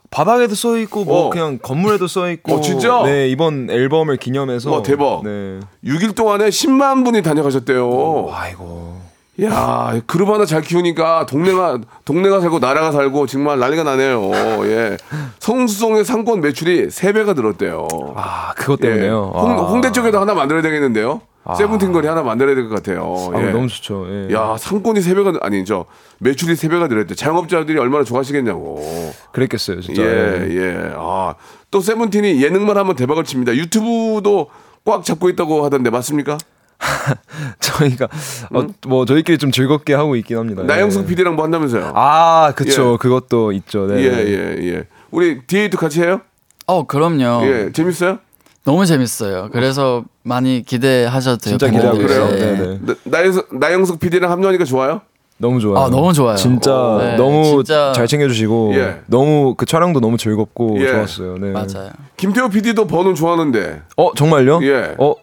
[0.10, 1.30] 바닥에도 써 있고 뭐 어.
[1.30, 2.54] 그냥 건물에도 써 있고.
[2.56, 3.02] 어, 진짜?
[3.04, 4.72] 네 이번 앨범을 기념해서.
[4.72, 5.24] 와, 대박.
[5.24, 5.60] 네.
[5.84, 8.30] 6일 동안에 10만 분이 다녀가셨대요.
[8.32, 8.98] 아이고.
[9.44, 14.32] 야, 그룹 하나 잘 키우니까 동네가 동네가 살고 나라가 살고 정말 난리가 나네요.
[14.66, 14.98] 예.
[15.40, 17.88] 성수동의 상권 매출이 3 배가 늘었대요.
[18.16, 18.88] 아 그것 예.
[18.90, 19.32] 때문에요.
[19.36, 19.56] 홍, 아.
[19.64, 21.22] 홍대 쪽에도 하나 만들어야 되겠는데요.
[21.56, 23.14] 세븐틴 거리 하나 만들어야 될 것 같아요.
[23.34, 23.52] 아, 예.
[23.52, 24.06] 너무 좋죠.
[24.10, 24.34] 예.
[24.34, 25.86] 야, 상권이 3배가 아니 저
[26.20, 27.16] 매출이 3배가 늘었대.
[27.16, 29.14] 자영업자들이 얼마나 좋아하시겠냐고.
[29.32, 30.02] 그랬겠어요, 진짜.
[30.04, 30.56] 예, 예.
[30.56, 30.92] 예.
[30.96, 31.36] 아,
[31.72, 33.56] 또 세븐틴이 예능만 하면 대박을 칩니다.
[33.56, 34.50] 유튜브도
[34.86, 36.38] 꽉 잡고 있다고 하던데 맞습니까?
[37.60, 38.08] 저희가
[38.54, 40.64] 어, 뭐 저희끼리 좀 즐겁게 하고 있긴 합니다.
[40.64, 41.08] 나영석 예.
[41.08, 41.92] PD랑 뭐 한다면서요?
[41.96, 42.94] 아, 그쵸.
[42.94, 42.98] 예.
[42.98, 43.88] 그것도 있죠.
[43.88, 44.02] 네.
[44.04, 44.84] 예, 예, 예.
[45.12, 46.22] 우리 디에이트 같이 해요?
[46.68, 47.46] 어 그럼요.
[47.48, 48.20] 예, 재밌어요?
[48.68, 49.48] 너무 재밌어요.
[49.54, 51.58] 그래서 많이 기대하셔도 돼요.
[51.58, 52.00] 진짜 기대하고.
[52.00, 52.28] 그래요?
[52.34, 52.36] 예.
[52.36, 52.80] 네, 네.
[52.82, 55.00] 나, 나영석, 나영석 PD랑 합류하니까 좋아요?
[55.38, 55.86] 너무 좋아요.
[55.86, 56.36] 아, 너무 좋아요.
[56.36, 59.00] 진짜 네, 너무 진짜- 잘 챙겨주시고 예.
[59.06, 60.92] 너무 그 촬영도 너무 즐겁고 예.
[60.92, 61.38] 좋았어요.
[61.38, 61.52] 네.
[61.52, 61.92] 맞아요.
[62.18, 63.84] 김태호 PD도 번호 좋아하는데.
[63.96, 64.60] 어 정말요?
[64.64, 64.96] 예.
[64.98, 65.16] 어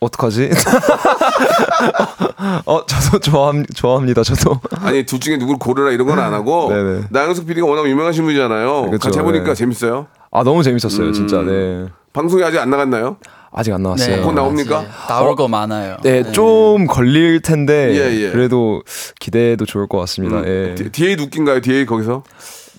[0.00, 0.50] 어떡하지?
[2.66, 4.24] 어 저도 좋아합, 좋아합니다.
[4.24, 4.58] 저도.
[4.80, 6.68] 아니, 둘 중에 누굴 고르라 이런 건 안 하고.
[6.68, 7.02] 네네.
[7.10, 8.90] 나영석 PD가 워낙 유명하신 분이잖아요.
[8.90, 9.54] 그쵸, 같이 해보니까 네.
[9.54, 10.08] 재밌어요.
[10.32, 11.12] 아 너무 재밌었어요, 음.
[11.12, 11.42] 진짜.
[11.42, 11.86] 네.
[12.12, 13.16] 방송이 아직 안 나갔나요?
[13.54, 14.22] 아직 안 나왔어요.
[14.22, 14.84] 곧 나옵니까?
[15.08, 15.96] 나올 거 많아요.
[16.02, 18.30] 네, 좀 걸릴 텐데 예, 예.
[18.30, 18.82] 그래도
[19.20, 20.42] 기대도 좋을 것 같습니다.
[20.46, 20.74] 예.
[20.74, 21.60] 디- 디에이 웃긴가요?
[21.60, 22.22] 디에이 거기서?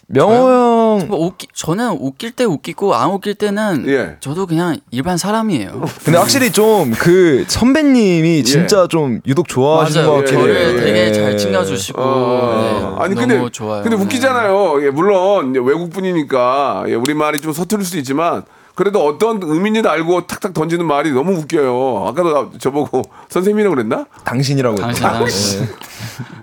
[0.08, 0.74] 명호 형
[1.08, 4.18] 뭐 웃기, 저는 웃길 때 웃기고 안 웃길 때는 예.
[4.20, 5.82] 저도 그냥 일반 사람이에요.
[6.06, 10.24] 근데 확실히 좀 그 선배님이 진짜 좀 유독 좋아하시는 것 맞아요.
[10.24, 10.80] 같긴 저를 해요.
[10.80, 11.14] 되게 예.
[11.14, 13.82] 잘 챙겨주시고 어, 네, 아니 근데 좋아요.
[13.84, 14.86] 근데 웃기잖아요.
[14.86, 18.44] 예, 물론 이제 외국 분이니까 예, 우리 말이 좀 서투를 수도 있지만
[18.76, 22.06] 그래도 어떤 의미인지도 알고 탁탁 던지는 말이 너무 웃겨요.
[22.08, 24.06] 아까도 나- 저보고 선생님이라고 그랬나?
[24.24, 25.18] 당신이라고 당신, 했죠.
[25.20, 25.68] 당신.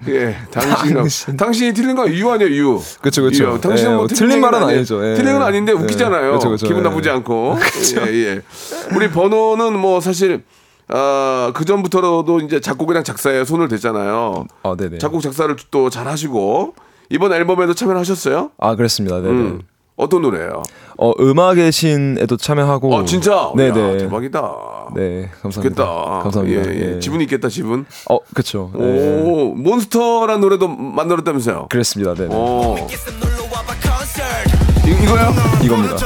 [0.09, 1.09] 예, 당신이라고.
[1.37, 2.81] 당신이 틀린 거유 아니에요, 유.
[3.01, 3.55] 그쵸, 그쵸.
[3.55, 3.61] 유.
[3.61, 5.05] 당신은 예, 뭐뭐 틀린 말은 아니죠.
[5.11, 5.15] 예.
[5.15, 6.29] 틀린 건 아닌데 웃기잖아요.
[6.29, 6.67] 예, 그쵸, 그쵸.
[6.67, 6.89] 기분 예.
[6.89, 7.59] 나쁘지 않고.
[8.07, 8.41] 예, 예.
[8.95, 10.45] 우리 번호는 뭐 사실
[10.89, 14.47] 아, 그 전부터도 이제 작곡이랑 작사에 손을 댔잖아요.
[14.63, 14.99] 아, 네네.
[14.99, 16.75] 작곡 작사를 또 잘 하시고
[17.11, 18.51] 이번 앨범에도 참여를 하셨어요?
[18.59, 19.17] 아 그랬습니다.
[19.21, 19.29] 네네.
[19.33, 19.61] 음.
[20.01, 20.63] 어떤 노래예요?
[20.99, 22.95] 어 음악의 신에도 참여하고.
[22.95, 23.51] 어 진짜?
[23.57, 23.95] 네네.
[23.95, 24.43] 야, 대박이다.
[24.95, 25.85] 네, 감사합니다.
[25.85, 26.23] 좋겠다.
[26.23, 26.71] 감사합니다.
[26.75, 27.01] 예, 예.
[27.01, 27.87] 지분이 있겠다 지분.
[28.09, 28.19] 어.
[28.75, 29.23] 네.
[29.23, 31.69] 오 몬스터란 노래도 만들었다면서요?
[31.71, 32.15] 그랬습니다.
[32.15, 32.35] 네네.
[32.35, 32.77] 오.
[34.87, 35.33] 이, 이거요?
[35.63, 35.97] 이겁니다.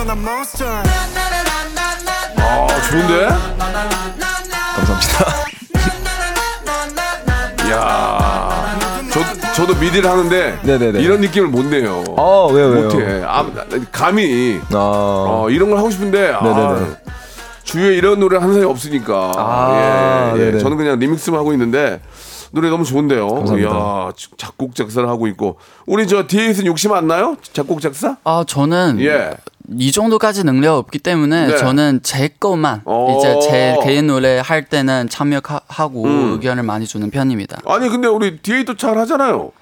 [2.36, 3.28] 아 좋은데?
[4.76, 5.44] 감사합니다.
[7.70, 8.18] 야,
[9.64, 11.00] 저 저도 미디를 하는데 네네네.
[11.00, 12.04] 이런 느낌을 못 내요.
[12.18, 12.82] 아, 왜요, 왜요?
[12.84, 13.22] 못해.
[13.24, 13.46] 아,
[13.90, 16.96] 감이 아, 어, 이런 걸 하고 싶은데 아.
[17.62, 20.44] 주위에 이런 노래 하는 사람이 없으니까 아, 예, 예.
[20.44, 20.58] 네네.
[20.58, 22.00] 저는 그냥 리믹스만 하고 있는데
[22.52, 23.26] 노래 너무 좋은데요.
[23.26, 23.70] 감사합니다.
[23.70, 27.36] 이야, 작곡 작사를 하고 있고 우리 저 디에이스는 욕심 안 나요?
[27.54, 28.18] 작곡 작사?
[28.24, 29.30] 아 저는 예.
[29.78, 31.56] 이 정도까지 능력 없기 때문에 네.
[31.56, 33.16] 저는 제 것만 오.
[33.16, 36.32] 이제 제 개인 노래 할 때는 참여하고 음.
[36.32, 37.60] 의견을 많이 주는 편입니다.
[37.66, 39.52] 아니 근데 우리 디에이도 잘 하잖아요.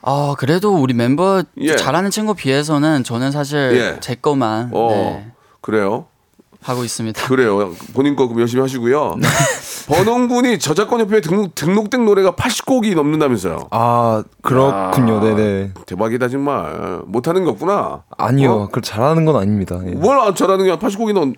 [0.00, 1.76] 아 그래도 우리 멤버 예.
[1.76, 4.00] 잘하는 친구 비해서는 저는 사실 예.
[4.00, 6.06] 제 것만 어 네, 그래요.
[6.62, 7.20] 하고 있습니다.
[7.26, 7.74] 그래요.
[7.92, 9.16] 본인 거 그럼 열심히 하시고요.
[9.20, 9.28] 네.
[9.88, 13.68] 번홍군이 저작권 협회에 등록, 등록된 노래가 80곡이 넘는다면서요.
[13.70, 15.18] 아 그렇군요.
[15.18, 15.72] 아, 네네.
[15.86, 17.02] 대박이다 정말.
[17.06, 18.04] 못하는 게 없구나.
[18.16, 18.68] 아니요, 어?
[18.70, 19.80] 그 잘하는 건 아닙니다.
[19.86, 19.90] 예.
[19.90, 21.34] 뭘 잘하는 게 80곡이 넘.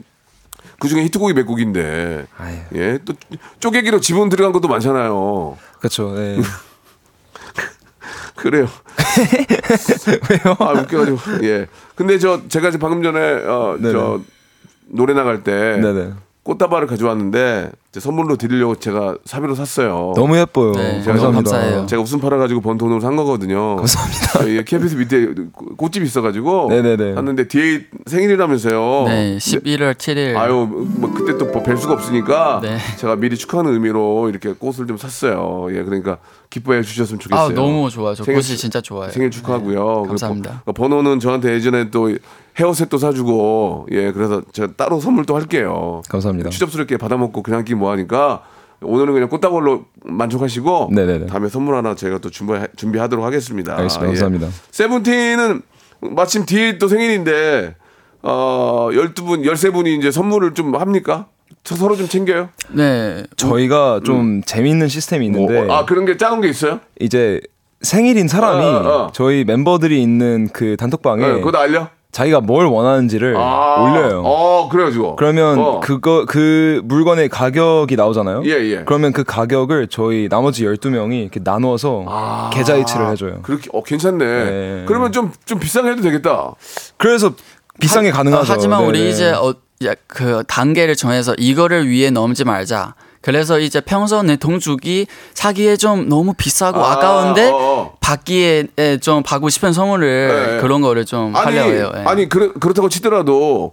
[0.79, 2.27] 그 중에 히트곡이 몇 곡인데.
[2.37, 2.57] 아유.
[2.75, 3.15] 예, 또
[3.61, 5.57] 쪼개기로 지분 들어간 것도 많잖아요.
[5.79, 6.13] 그렇죠.
[6.15, 6.39] 네.
[8.37, 8.69] 그래요.
[10.29, 10.57] 왜요?
[10.59, 11.19] 아 웃겨가지고.
[11.45, 11.67] 예.
[11.95, 13.93] 근데 저 제가 이제 방금 전에 어, 네네.
[13.93, 14.21] 저
[14.89, 16.11] 노래 나갈 때 네네.
[16.45, 20.13] 꽃다발을 가져왔는데 선물로 드리려고 제가 사비로 샀어요.
[20.15, 20.73] 너무 예뻐요.
[20.73, 21.23] 네, 감사합니다.
[21.23, 21.87] 너무 감사해요.
[21.87, 23.77] 제가 웃음 팔아가지고 번 돈으로 산 거거든요.
[23.77, 24.27] 감사합니다.
[24.41, 25.29] 저희 KBS 밑에
[25.79, 27.15] 꽃집 있어가지고 네네네.
[27.15, 29.05] 샀는데 뒤에 생일이라면서요.
[29.09, 30.37] 네, 11월 7일.
[30.37, 32.77] 아유 뭐 그때 또 뵐 수가 없으니까 네.
[32.99, 35.69] 제가 미리 축하하는 의미로 이렇게 꽃을 좀 샀어요.
[35.71, 36.19] 예, 그러니까
[36.51, 37.47] 기뻐해 주셨으면 좋겠어요.
[37.47, 38.15] 아 너무 좋아요.
[38.15, 39.11] 저 생일 꽃이 축- 진짜 좋아요.
[39.11, 40.01] 생일 축하하고요.
[40.03, 40.63] 네, 감사합니다.
[40.67, 42.11] 그 번- 번호는 저한테 예전에 또
[42.59, 46.03] 헤어셋도 사주고 예 그래서 제가 따로 선물 또 할게요.
[46.09, 46.51] 감사합니다.
[46.51, 48.43] 추접스럽게 받아먹고 그냥 끼 뭐하니까
[48.83, 51.27] 오늘은 그냥 꽃다발로 만족하시고 네네네.
[51.27, 53.77] 다음에 선물 하나 제가 또 준비 준비하도록 하겠습니다.
[53.77, 54.05] 알겠습니다.
[54.05, 54.09] 예.
[54.09, 54.49] 감사합니다.
[54.71, 55.63] 세븐틴은
[56.01, 57.75] 마침 뒤에 또 생일인데
[58.23, 61.27] 어 12분, 13분이 이제 선물을 좀 합니까?
[61.63, 62.51] 저 서로 좀 챙겨요?
[62.71, 63.25] 네.
[63.37, 66.81] 저희가 좀 재밌는 시스템이 있는데 뭐, 아, 그런 게 작은 게 있어요?
[67.01, 67.41] 이제
[67.81, 69.13] 생일인 사람이 어, 어, 어.
[69.13, 71.89] 저희 멤버들이 있는 그 단톡방에 네, 그거 알려?
[72.15, 74.23] 자기가 뭘 원하는지를 아, 올려요.
[74.25, 75.17] 어, 그래가지고.
[75.17, 75.81] 그러면 어.
[75.81, 78.43] 그거 그 물건의 가격이 나오잖아요.
[78.45, 78.85] 예, 예.
[78.85, 83.43] 그러면 그 가격을 저희 나머지 12명이 이렇게 나누어서 계좌 이체를 해줘요.
[83.43, 84.25] 그렇게, 어, 괜찮네.
[84.25, 84.85] 네.
[84.87, 86.53] 그러면 좀, 좀 비싸게 해도 되겠다.
[86.99, 87.33] 그래서
[87.81, 88.53] 비싼 게 가능하죠.
[88.53, 89.11] 아, 하지만 우리 네네.
[89.11, 89.53] 이제 어,
[89.85, 92.95] 야, 그 단계를 정해서 이거를 위해 넘지 말자.
[93.25, 97.97] 그래서 이제 평소 내 동죽이 사기에 좀 너무 비싸고 아, 아, 까운데 어, 어.
[97.99, 100.61] 받기에 에, 좀 받고 싶은 선물을 네.
[100.61, 101.93] 그런 거를 좀 아니, 하려고 해요.
[101.97, 102.01] 예.
[102.03, 103.73] 아니, 그렇, 그렇다고 치더라도,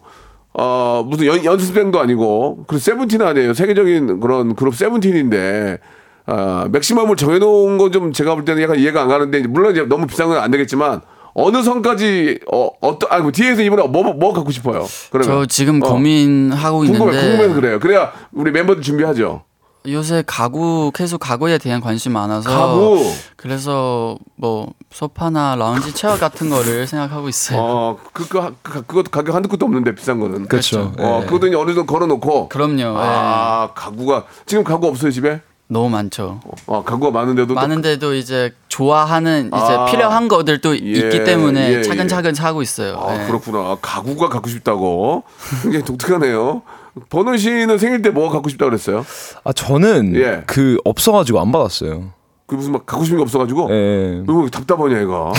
[0.53, 3.53] 어, 무슨 연, 연습생도 아니고, 그 세븐틴 아니에요.
[3.53, 5.79] 세계적인 그런 그룹 세븐틴인데,
[6.27, 10.07] 아, 맥시멈을 정해놓은 건 좀 제가 볼 때는 약간 이해가 안 가는데, 물론 이제 너무
[10.07, 11.01] 비싼 건 안 되겠지만,
[11.33, 14.85] 어느 선까지, 어, 어떤, 아니, 뭐 뒤에서 이번에 뭐, 뭐, 뭐 갖고 싶어요?
[15.11, 15.27] 그러면.
[15.27, 15.87] 저 지금 어.
[15.89, 17.79] 고민하고 궁금해, 있는데 궁금해서 그래요.
[17.79, 19.43] 그래야 우리 멤버들 준비하죠.
[19.87, 23.03] 요새 가구 계속 가구에 대한 관심 많아서 가구.
[23.35, 27.59] 그래서 뭐 소파나 라운지 체어 같은 거를 생각하고 있어요.
[27.59, 30.47] 어, 그, 그, 그, 그것도 가격 한두 푼도 없는데 비싼 거는.
[30.47, 30.93] 그렇죠.
[30.99, 31.25] 어, 예.
[31.25, 32.49] 그것도 이제 어느 정도 걸어 놓고.
[32.49, 32.79] 그럼요.
[32.81, 32.93] 예.
[32.95, 35.41] 아, 가구가, 지금 가구 없어요, 집에?
[35.67, 36.41] 너무 많죠.
[36.67, 37.47] 어, 가구가 많은데도.
[37.47, 39.85] 또 많은데도 이제 좋아하는 이제 아.
[39.85, 43.03] 필요한 것들도 있기 때문에 예, 차근차근 사고 있어요.
[43.05, 43.27] 아, 예.
[43.27, 43.77] 그렇구나.
[43.81, 45.23] 가구가 갖고 싶다고.
[45.61, 46.61] 굉장히 독특하네요.
[47.09, 49.05] 버논 씨는 생일 때 뭐가 갖고 싶다고 그랬어요?
[49.43, 50.43] 아 저는 예.
[50.47, 52.13] 그 없어가지고 안 받았어요.
[52.47, 53.67] 그 무슨 막 갖고 싶은 게 없어가지고.
[53.71, 54.23] 예.
[54.23, 55.33] 이거 답답하냐, 얘가.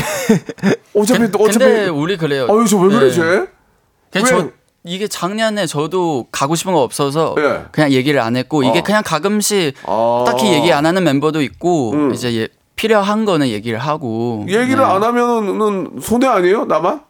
[0.95, 1.59] 어차피, 또 어차피.
[1.65, 2.47] 근데 우리 그래요.
[2.51, 3.11] 아유, 저왜 그래, 예.
[3.11, 3.23] 쟤?
[3.23, 4.23] 왜?
[4.27, 4.51] 저
[4.85, 7.65] 이게 작년에 저도 가고 싶은 거 없어서 예.
[7.71, 8.83] 그냥 얘기를 안 했고 이게 어.
[8.83, 10.25] 그냥 가끔씩 아.
[10.27, 12.13] 딱히 얘기 안 하는 멤버도 있고 음.
[12.13, 12.49] 이제 예,
[12.87, 14.83] 필요한 거는 얘기를 하고 얘기를 네.
[14.85, 16.65] 안 하면은 손해 아니에요?
[16.65, 17.01] 나만?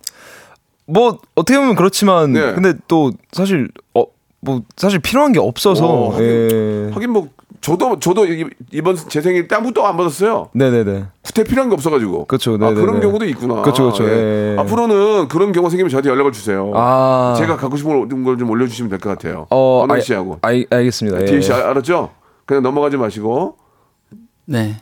[0.86, 2.52] 뭐 어떻게 보면 그렇지만 네.
[2.52, 4.04] 근데 또 사실 어
[4.44, 6.90] 뭐 사실 필요한 게 없어서 어, 하긴, 예.
[6.92, 7.28] 하긴 뭐,
[7.60, 10.48] 저도, 저도 이- 이번 제 생일 때 아무것도 안 받았어요.
[10.52, 11.04] 네네네.
[11.22, 12.24] 구태 필요한 게 없어가지고.
[12.24, 12.80] 그쵸, 아, 네네네.
[12.80, 13.62] 그런 경우도 있구나.
[13.62, 14.54] 그쵸, 그쵸, 예.
[14.56, 14.56] 예.
[14.58, 16.72] 앞으로는 그런 경우 생기면 저한테 연락을 주세요.
[16.74, 19.46] 아 제가 갖고 싶은 걸 좀 올려주시면 될 것 같아요.
[19.50, 20.40] 어 알- 씨하고.
[20.42, 21.20] 알, 알겠습니다.
[21.22, 21.24] 예.
[21.26, 22.10] 디에 씨 알- 알았죠?
[22.44, 23.54] 그냥 넘어가지 마시고.
[24.46, 24.74] 네.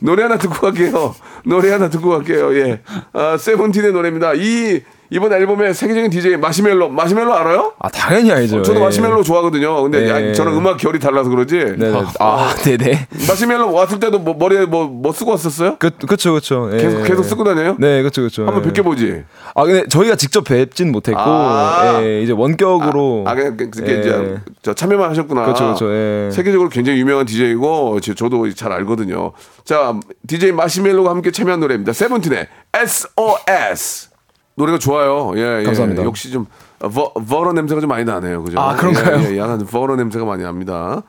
[0.00, 1.14] 노래 하나 듣고 갈게요.
[1.44, 2.54] 노래 하나 듣고 갈게요.
[2.56, 2.82] 예.
[3.12, 4.34] 아, 세븐틴의 노래입니다.
[4.34, 4.82] 이,
[5.14, 6.88] 이번 앨범의 세계적인 DJ 마시멜로.
[6.88, 7.72] 마시멜로 알아요?
[7.78, 8.62] 아 당연히 알죠.
[8.62, 8.84] 저도 예.
[8.84, 9.82] 마시멜로 좋아하거든요.
[9.84, 10.10] 근데 예.
[10.10, 11.76] 아니, 저는 음악 결이 달라서 그러지.
[11.78, 12.02] 네네.
[12.18, 13.06] 아 네네.
[13.28, 15.76] 마시멜로 왔을 때도 뭐 머리에 뭐, 뭐 쓰고 왔었어요?
[15.78, 16.68] 그 그쵸 그쵸.
[16.72, 16.78] 예.
[16.78, 17.76] 계속, 계속 쓰고 다녀요?
[17.78, 18.44] 네 그쵸 그쵸.
[18.44, 18.66] 한번 예.
[18.66, 19.22] 뵙게 보지.
[19.54, 22.00] 아 근데 저희가 직접 뵙진 못했고 아.
[22.02, 23.22] 예, 이제 원격으로.
[23.28, 24.00] 아, 그냥, 그- 그게 예.
[24.00, 25.44] 이제 저 참여만 하셨구나.
[25.46, 25.76] 그쵸.
[25.94, 26.28] 예.
[26.32, 29.30] 세계적으로 굉장히 유명한 DJ이고 저도 잘 알거든요.
[29.64, 29.94] 자,
[30.26, 31.92] DJ 마시멜로가 함께 참여한 노래입니다.
[31.92, 34.13] 세븐틴의 SOS.
[34.56, 35.32] 노래가 좋아요.
[35.36, 35.64] 예, 예.
[35.64, 36.04] 감사합니다.
[36.04, 36.46] 역시 좀
[36.78, 38.42] 버, 버러 냄새가 좀 많이 나네요.
[38.44, 38.60] 그죠?
[38.60, 39.20] 아, 그런가요?
[39.28, 41.02] 예, 예, 약간 버러 냄새가 많이 납니다.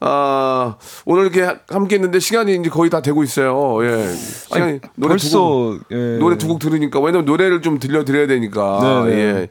[0.00, 3.84] 아, 오늘 이렇게 함께 했는데 시간이 이제 거의 다 되고 있어요.
[3.84, 4.12] 예.
[4.14, 6.18] 시간이 노래 두 곡, 벌써 예.
[6.18, 9.04] 노래 두 곡 들으니까 왜냐면 노래를 좀 들려 드려야 되니까.
[9.06, 9.20] 네, 네.
[9.22, 9.48] 예.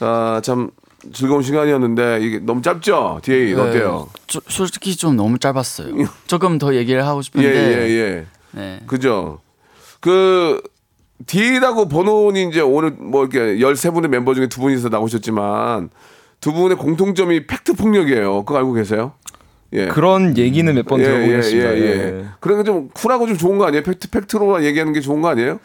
[0.00, 0.70] 아, 참
[1.12, 3.20] 즐거운 시간이었는데 이게 너무 짧죠?
[3.22, 3.60] 디에잇 네.
[3.60, 4.08] 어때요?
[4.26, 5.94] 저- 솔직히 좀 너무 짧았어요.
[6.26, 8.26] 조금 더 얘기를 하고 예, 싶은데 예, 예.
[8.52, 8.80] 네.
[8.86, 9.38] 그죠?
[10.00, 10.60] 그
[11.24, 15.88] 디에잇하고 버논은 이제 오늘 뭐 이렇게 13분의 멤버 중에 두 분이서 나오셨지만
[16.40, 18.44] 두 분의 공통점이 팩트 폭력이에요.
[18.44, 19.12] 그거 알고 계세요?
[19.72, 19.86] 예.
[19.88, 21.74] 그런 얘기는 몇 번 들어보긴 했습니다.
[21.76, 21.86] 예, 예.
[21.86, 22.24] 예.
[22.40, 23.82] 그러니까 좀 쿨하고 좀 좋은 거 아니에요?
[23.82, 25.58] 팩트 팩트로만 얘기하는 게 좋은 거 아니에요?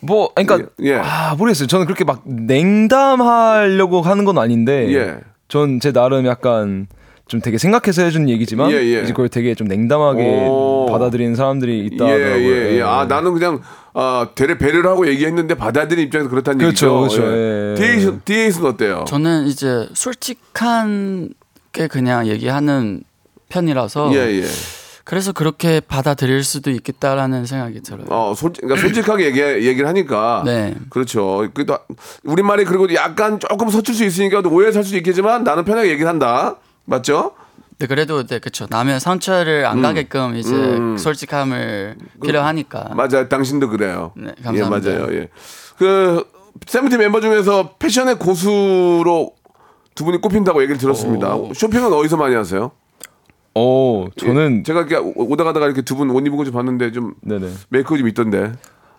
[0.00, 0.94] 뭐 그러니까 예, 예.
[0.96, 1.66] 아 모르겠어요.
[1.66, 5.16] 저는 그렇게 막 냉담하려고 하는 건 아닌데 예.
[5.48, 6.86] 전제 나름 약간
[7.28, 9.02] 좀 되게 생각해서 해주는 얘기지만 예, 예.
[9.02, 10.86] 이제 그걸 되게 좀 냉담하게 오.
[10.90, 12.20] 받아들이는 사람들이 있다 예.
[12.38, 12.82] 예, 예.
[12.82, 13.60] 아, 나는 그냥
[13.98, 17.22] 아, 대래 배려를 하고 얘기했는데 받아들인 입장에서 그렇다는 그렇죠, 얘기죠.
[17.22, 17.32] 그렇죠.
[17.32, 17.74] 예.
[17.76, 19.04] DA, DA에서는 어때요?
[19.08, 21.30] 저는 이제 솔직한
[21.72, 23.02] 게 그냥 얘기하는
[23.48, 24.44] 편이라서 예, 예.
[25.04, 28.06] 그래서 그렇게 받아들일 수도 있겠다라는 생각이 들어요.
[28.10, 30.42] 어, 솔직, 그러니까 솔직하게 얘기, 얘기를 하니까.
[30.44, 30.74] 네.
[30.90, 31.48] 그렇죠.
[31.54, 31.78] 그래도
[32.24, 36.56] 우리말이 그리고 약간 조금 서툴 수 있으니까 오해 살 수도 있겠지만 나는 편하게 얘기를 한다.
[36.84, 37.32] 맞죠?
[37.78, 38.66] 네, 그래도 네, 그렇죠.
[38.70, 39.70] 남의 상처를 음.
[39.70, 40.50] 안 가게끔 이제
[40.98, 42.92] 솔직함을 필요하니까.
[42.96, 43.28] 맞아요.
[43.28, 44.12] 당신도 그래요.
[44.16, 44.90] 네, 감사합니다.
[44.92, 45.14] 예, 맞아요.
[45.14, 45.28] 예.
[45.76, 46.24] 그
[46.66, 49.32] 세븐틴 멤버 중에서 패션의 고수로
[49.94, 51.36] 두 분이 꼽힌다고 얘기를 들었습니다.
[51.54, 52.70] 쇼핑은 어디서 많이 하세요?
[53.54, 56.92] 어 저는 제가 이렇게 오- 오다 가다가 이렇게 두 분 옷 입은 거 좀 봤는데
[56.92, 57.48] 좀 네네.
[57.70, 58.52] 메이크업 좀 있던데.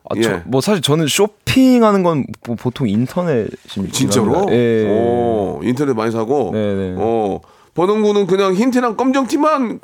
[0.10, 0.22] 아, 예.
[0.22, 3.92] 저, 뭐 사실 저는 쇼핑하는 건 보- 보통 인터넷입니다.
[3.94, 4.48] 진짜로?
[4.52, 4.88] 예.
[4.88, 6.52] 오, 인터넷 많이 사고.
[6.54, 6.96] 네네.
[6.98, 7.40] 어,
[7.82, 9.80] 버논군은 그냥 흰 티랑 검정 티만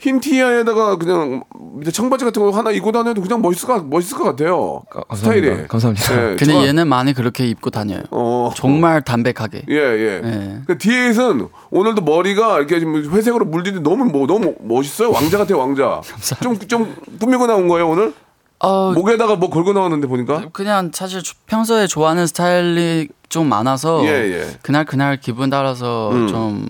[0.00, 1.42] 흰 티에다가 그냥
[1.74, 4.82] 밑에 청바지 같은 거 하나 입고 다녀도 그냥 멋있을 것, 멋있을 것 같아요.
[4.90, 5.16] 가- 감사합니다.
[5.16, 5.68] 스타일이.
[5.68, 6.14] 감사합니다.
[6.14, 8.02] 예, 근데 저- 얘는 많이 그렇게 입고 다녀요.
[8.12, 8.50] 어.
[8.54, 9.64] 정말 담백하게.
[9.68, 10.20] 예, 예.
[10.24, 10.58] 예.
[10.66, 15.10] 그 디에잇은 오늘도 머리가 이렇게 좀 회색으로 물리는데 너무 뭐 너무 멋있어요.
[15.10, 16.00] 왕자 같아요, 왕자.
[16.42, 18.14] 좀 좀 꾸미고 나온 거예요, 오늘?
[18.60, 20.48] 어, 목에다가 뭐 걸고 나왔는데 보니까.
[20.52, 24.46] 그냥 사실 주- 평소에 좋아하는 스타일이 좀 많아서 예, 예.
[24.62, 26.28] 그날 그날 기분 따라서 음.
[26.28, 26.66] 좀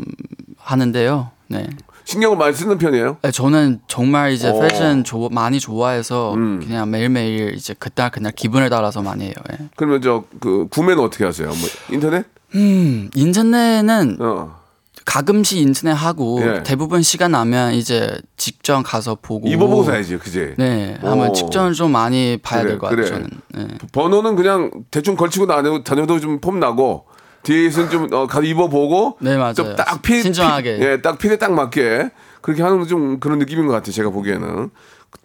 [0.73, 1.31] 하는데요.
[1.49, 1.67] 네.
[2.05, 3.19] 신경을 많이 쓰는 편이에요.
[3.23, 4.61] 네, 저는 정말 이제 어.
[4.61, 6.61] 패션 조- 많이 좋아해서 음.
[6.63, 9.35] 그냥 매일매일 이제 그날 그날 기분을 따라서 많이 해요.
[9.53, 9.69] 예.
[9.77, 11.49] 그러면 저 그 구매는 어떻게 하세요?
[11.49, 11.57] 뭐
[11.91, 12.25] 인터넷?
[12.55, 14.57] 음, 인터넷은 어.
[15.05, 16.63] 가끔씩 인터넷 하고 예.
[16.63, 20.55] 대부분 시간 나면 이제 직접 가서 보고 입어보고 사야지, 그지?
[20.59, 21.09] 네, 오.
[21.09, 23.07] 한번 직전을 좀 많이 봐야 그래, 될것 같아요.
[23.07, 23.29] 그래.
[23.55, 23.69] 저는.
[23.69, 23.79] 네.
[23.93, 25.47] 번호는 그냥 대충 걸치고
[25.83, 27.05] 다녀도 좀 폼 나고
[27.43, 29.55] 뒤에서는 좀 어, 가서 입어보고 네, 맞아요.
[29.55, 30.79] 좀딱 피, 신중하게.
[30.79, 33.93] 피, 예, 딱 필에 딱 맞게 그렇게 하는 좀 그런 느낌인 것 같아요.
[33.93, 34.71] 제가 보기에는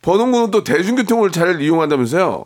[0.01, 2.45] 번호군은 또 대중교통을 잘 이용한다면서요?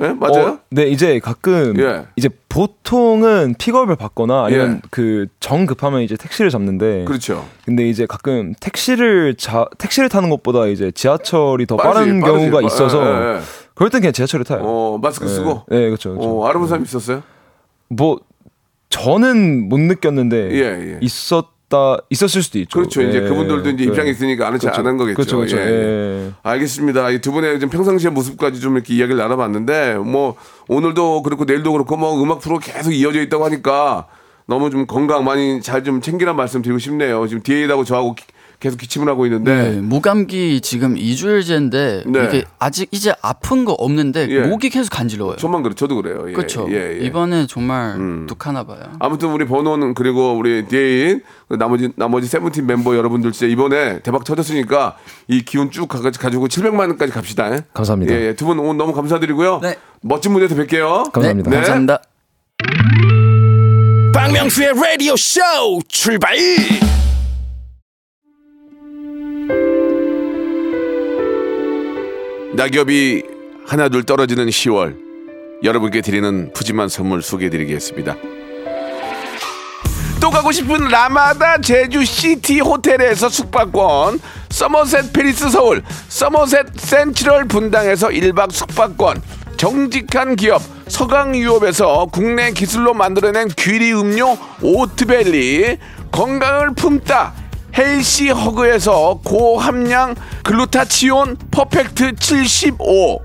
[0.00, 0.46] 예, 맞아요?
[0.46, 2.06] 어, 네, 이제 가끔 예.
[2.16, 4.88] 이제 보통은 픽업을 받거나 아니면 예.
[4.90, 7.46] 그정 급하면 이제 택시를 잡는데 그렇죠.
[7.66, 12.38] 근데 이제 가끔 택시를 자 택시를 타는 것보다 이제 지하철이 더 빠르지, 빠른 빠르지.
[12.38, 13.40] 경우가 빠- 있어서 예, 예.
[13.74, 14.60] 그럴 땐 그냥 지하철을 타요.
[14.62, 15.28] 어, 마스크 예.
[15.28, 15.64] 쓰고.
[15.68, 16.10] 네, 그렇죠.
[16.14, 16.40] 그렇죠.
[16.40, 17.22] 어, 알아본 사람 있었어요?
[17.88, 18.18] 뭐
[18.92, 20.98] 저는 못 느꼈는데 예, 예.
[21.00, 22.78] 있었다 있었을 수도 있죠.
[22.78, 23.00] 그렇죠.
[23.02, 23.28] 이제 예.
[23.28, 23.90] 그분들도 이제 네.
[23.90, 25.14] 입장이 있으니까 아는 척 안한 거겠죠.
[25.16, 25.56] 그렇죠, 그렇죠.
[25.56, 26.26] 예, 예.
[26.26, 26.30] 예.
[26.42, 27.10] 알겠습니다.
[27.10, 30.36] 이 두 분의 좀 평상시의 모습까지 좀 이렇게 이야기를 나눠봤는데 뭐
[30.68, 34.06] 오늘도 그렇고 내일도 그렇고 뭐 음악 프로 계속 이어져 있다고 하니까
[34.46, 37.26] 너무 좀 건강 많이 잘 좀 챙기란 말씀 드리고 싶네요.
[37.26, 38.24] 지금 디에이하고 저하고 기-
[38.62, 42.24] 계속 기침을 하고 있는데 네, 무감기 지금 2주일째인데 네.
[42.24, 44.40] 이게 아직 이제 아픈 거 없는데 예.
[44.42, 45.34] 목이 계속 간지러워요.
[45.36, 46.26] 저만 그래 저도 그래요.
[46.28, 46.68] 예, 그렇죠.
[46.70, 47.04] 예, 예.
[47.04, 47.96] 이번에 정말
[48.28, 48.78] 독하나 봐요.
[49.00, 54.96] 아무튼 우리 번호는 그리고 우리 디에인 나머지 나머지 세븐틴 멤버 여러분들 진짜 이번에 대박 터졌으니까
[55.26, 57.52] 이 기운 쭉 가- 가지고 700만 원까지 갑시다.
[57.52, 57.64] 예?
[57.74, 58.14] 감사합니다.
[58.14, 59.58] 예, 두 분 오늘 너무 감사드리고요.
[59.60, 59.74] 네.
[60.02, 61.10] 멋진 무대에서 뵐게요.
[61.10, 61.50] 감사합니다.
[61.50, 61.62] 네, 네.
[61.62, 62.00] 감사합니다.
[64.14, 65.40] 박명수의 라디오 쇼
[65.88, 66.36] 출발
[72.54, 73.22] 낙엽이
[73.66, 74.96] 하나둘 떨어지는 10월
[75.62, 78.16] 여러분께 드리는 푸짐한 선물 소개해드리겠습니다.
[80.20, 88.52] 또 가고 싶은 라마다 제주 시티 호텔에서 숙박권, 서머셋 페리스 서울, 서머셋 센트럴 분당에서 1박
[88.52, 89.22] 숙박권,
[89.56, 95.78] 정직한 기업 서강유업에서 국내 기술로 만들어낸 귀리 음료 오트벨리,
[96.10, 97.32] 건강을 품다
[97.76, 103.20] 헬시 허그에서 고함량 글루타치온 퍼펙트 75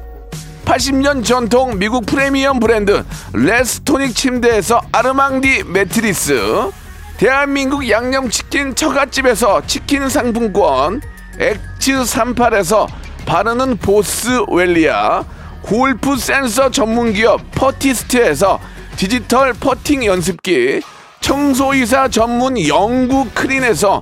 [0.66, 6.72] 80년 전통 미국 프리미엄 브랜드 레스토닉 침대에서 아르망디 매트리스.
[7.18, 11.02] 대한민국 양념치킨 처갓집에서 치킨 상품권.
[11.40, 12.86] 엑츠 38에서
[13.26, 15.24] 바르는 보스웰리아.
[15.62, 18.60] 골프 센서 전문기업 퍼티스트에서
[18.98, 20.82] 디지털 퍼팅 연습기.
[21.22, 24.02] 청소이사 전문 영구 크린에서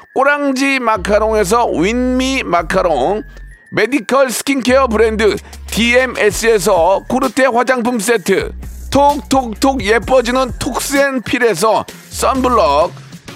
[0.13, 3.23] 꼬랑지 마카롱에서 윈미 마카롱
[3.69, 8.51] medical skincare 브랜드 DMS에서 코르테 화장품 세트
[8.91, 12.91] 톡톡톡 예뻐지는 톡스앤필에서 썬블럭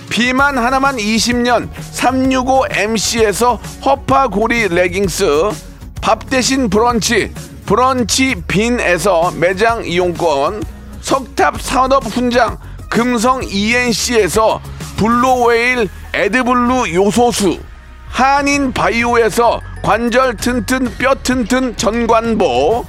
[0.09, 5.25] 비만 하나만 20년 365MC에서 허파고리 레깅스
[6.01, 7.33] 밥 대신 브런치
[7.65, 10.61] 브런치 빈에서 매장 이용권
[10.99, 12.57] 석탑 산업 훈장
[12.89, 14.59] 금성 ENC에서
[14.97, 17.59] 블루웨일 에드블루 요소수
[18.09, 22.85] 한인 바이오에서 관절 튼튼 뼈 튼튼 전관보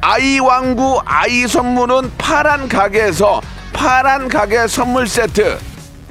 [0.00, 3.40] 아이 왕구 아이 선물은 파란 가게에서
[3.72, 5.58] 파란 가게 선물 세트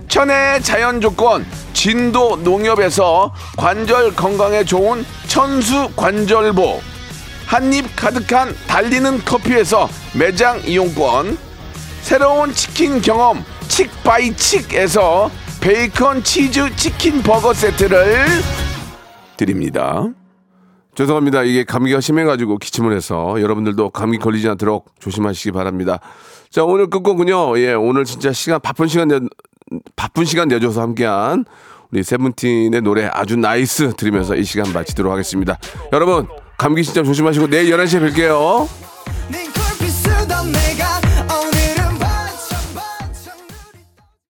[0.07, 6.81] 천혜의 자연 조건 진도 농협에서 관절 건강에 좋은 천수 관절보
[7.45, 11.37] 한입 가득한 달리는 커피에서 매장 이용권
[12.01, 13.45] 새로운 치킨 경험
[13.77, 15.29] 칙바이칙에서
[15.61, 18.25] 베이컨 치즈 치킨 버거 세트를
[19.37, 20.07] 드립니다.
[20.95, 21.43] 죄송합니다.
[21.43, 25.99] 이게 감기가 심해가지고 기침을 해서 여러분들도 감기 걸리지 않도록 조심하시기 바랍니다.
[26.49, 27.59] 자, 오늘 끝곡은요.
[27.59, 29.19] 예, 오늘 진짜 시간, 바쁜 시간, 내,
[29.95, 31.45] 바쁜 시간 내줘서 함께한
[31.91, 35.59] 우리 세븐틴의 노래 아주 NICE 들으면서 이 시간 마치도록 하겠습니다.
[35.93, 38.86] 여러분, 감기 진짜 조심하시고 내일 11시에 뵐게요.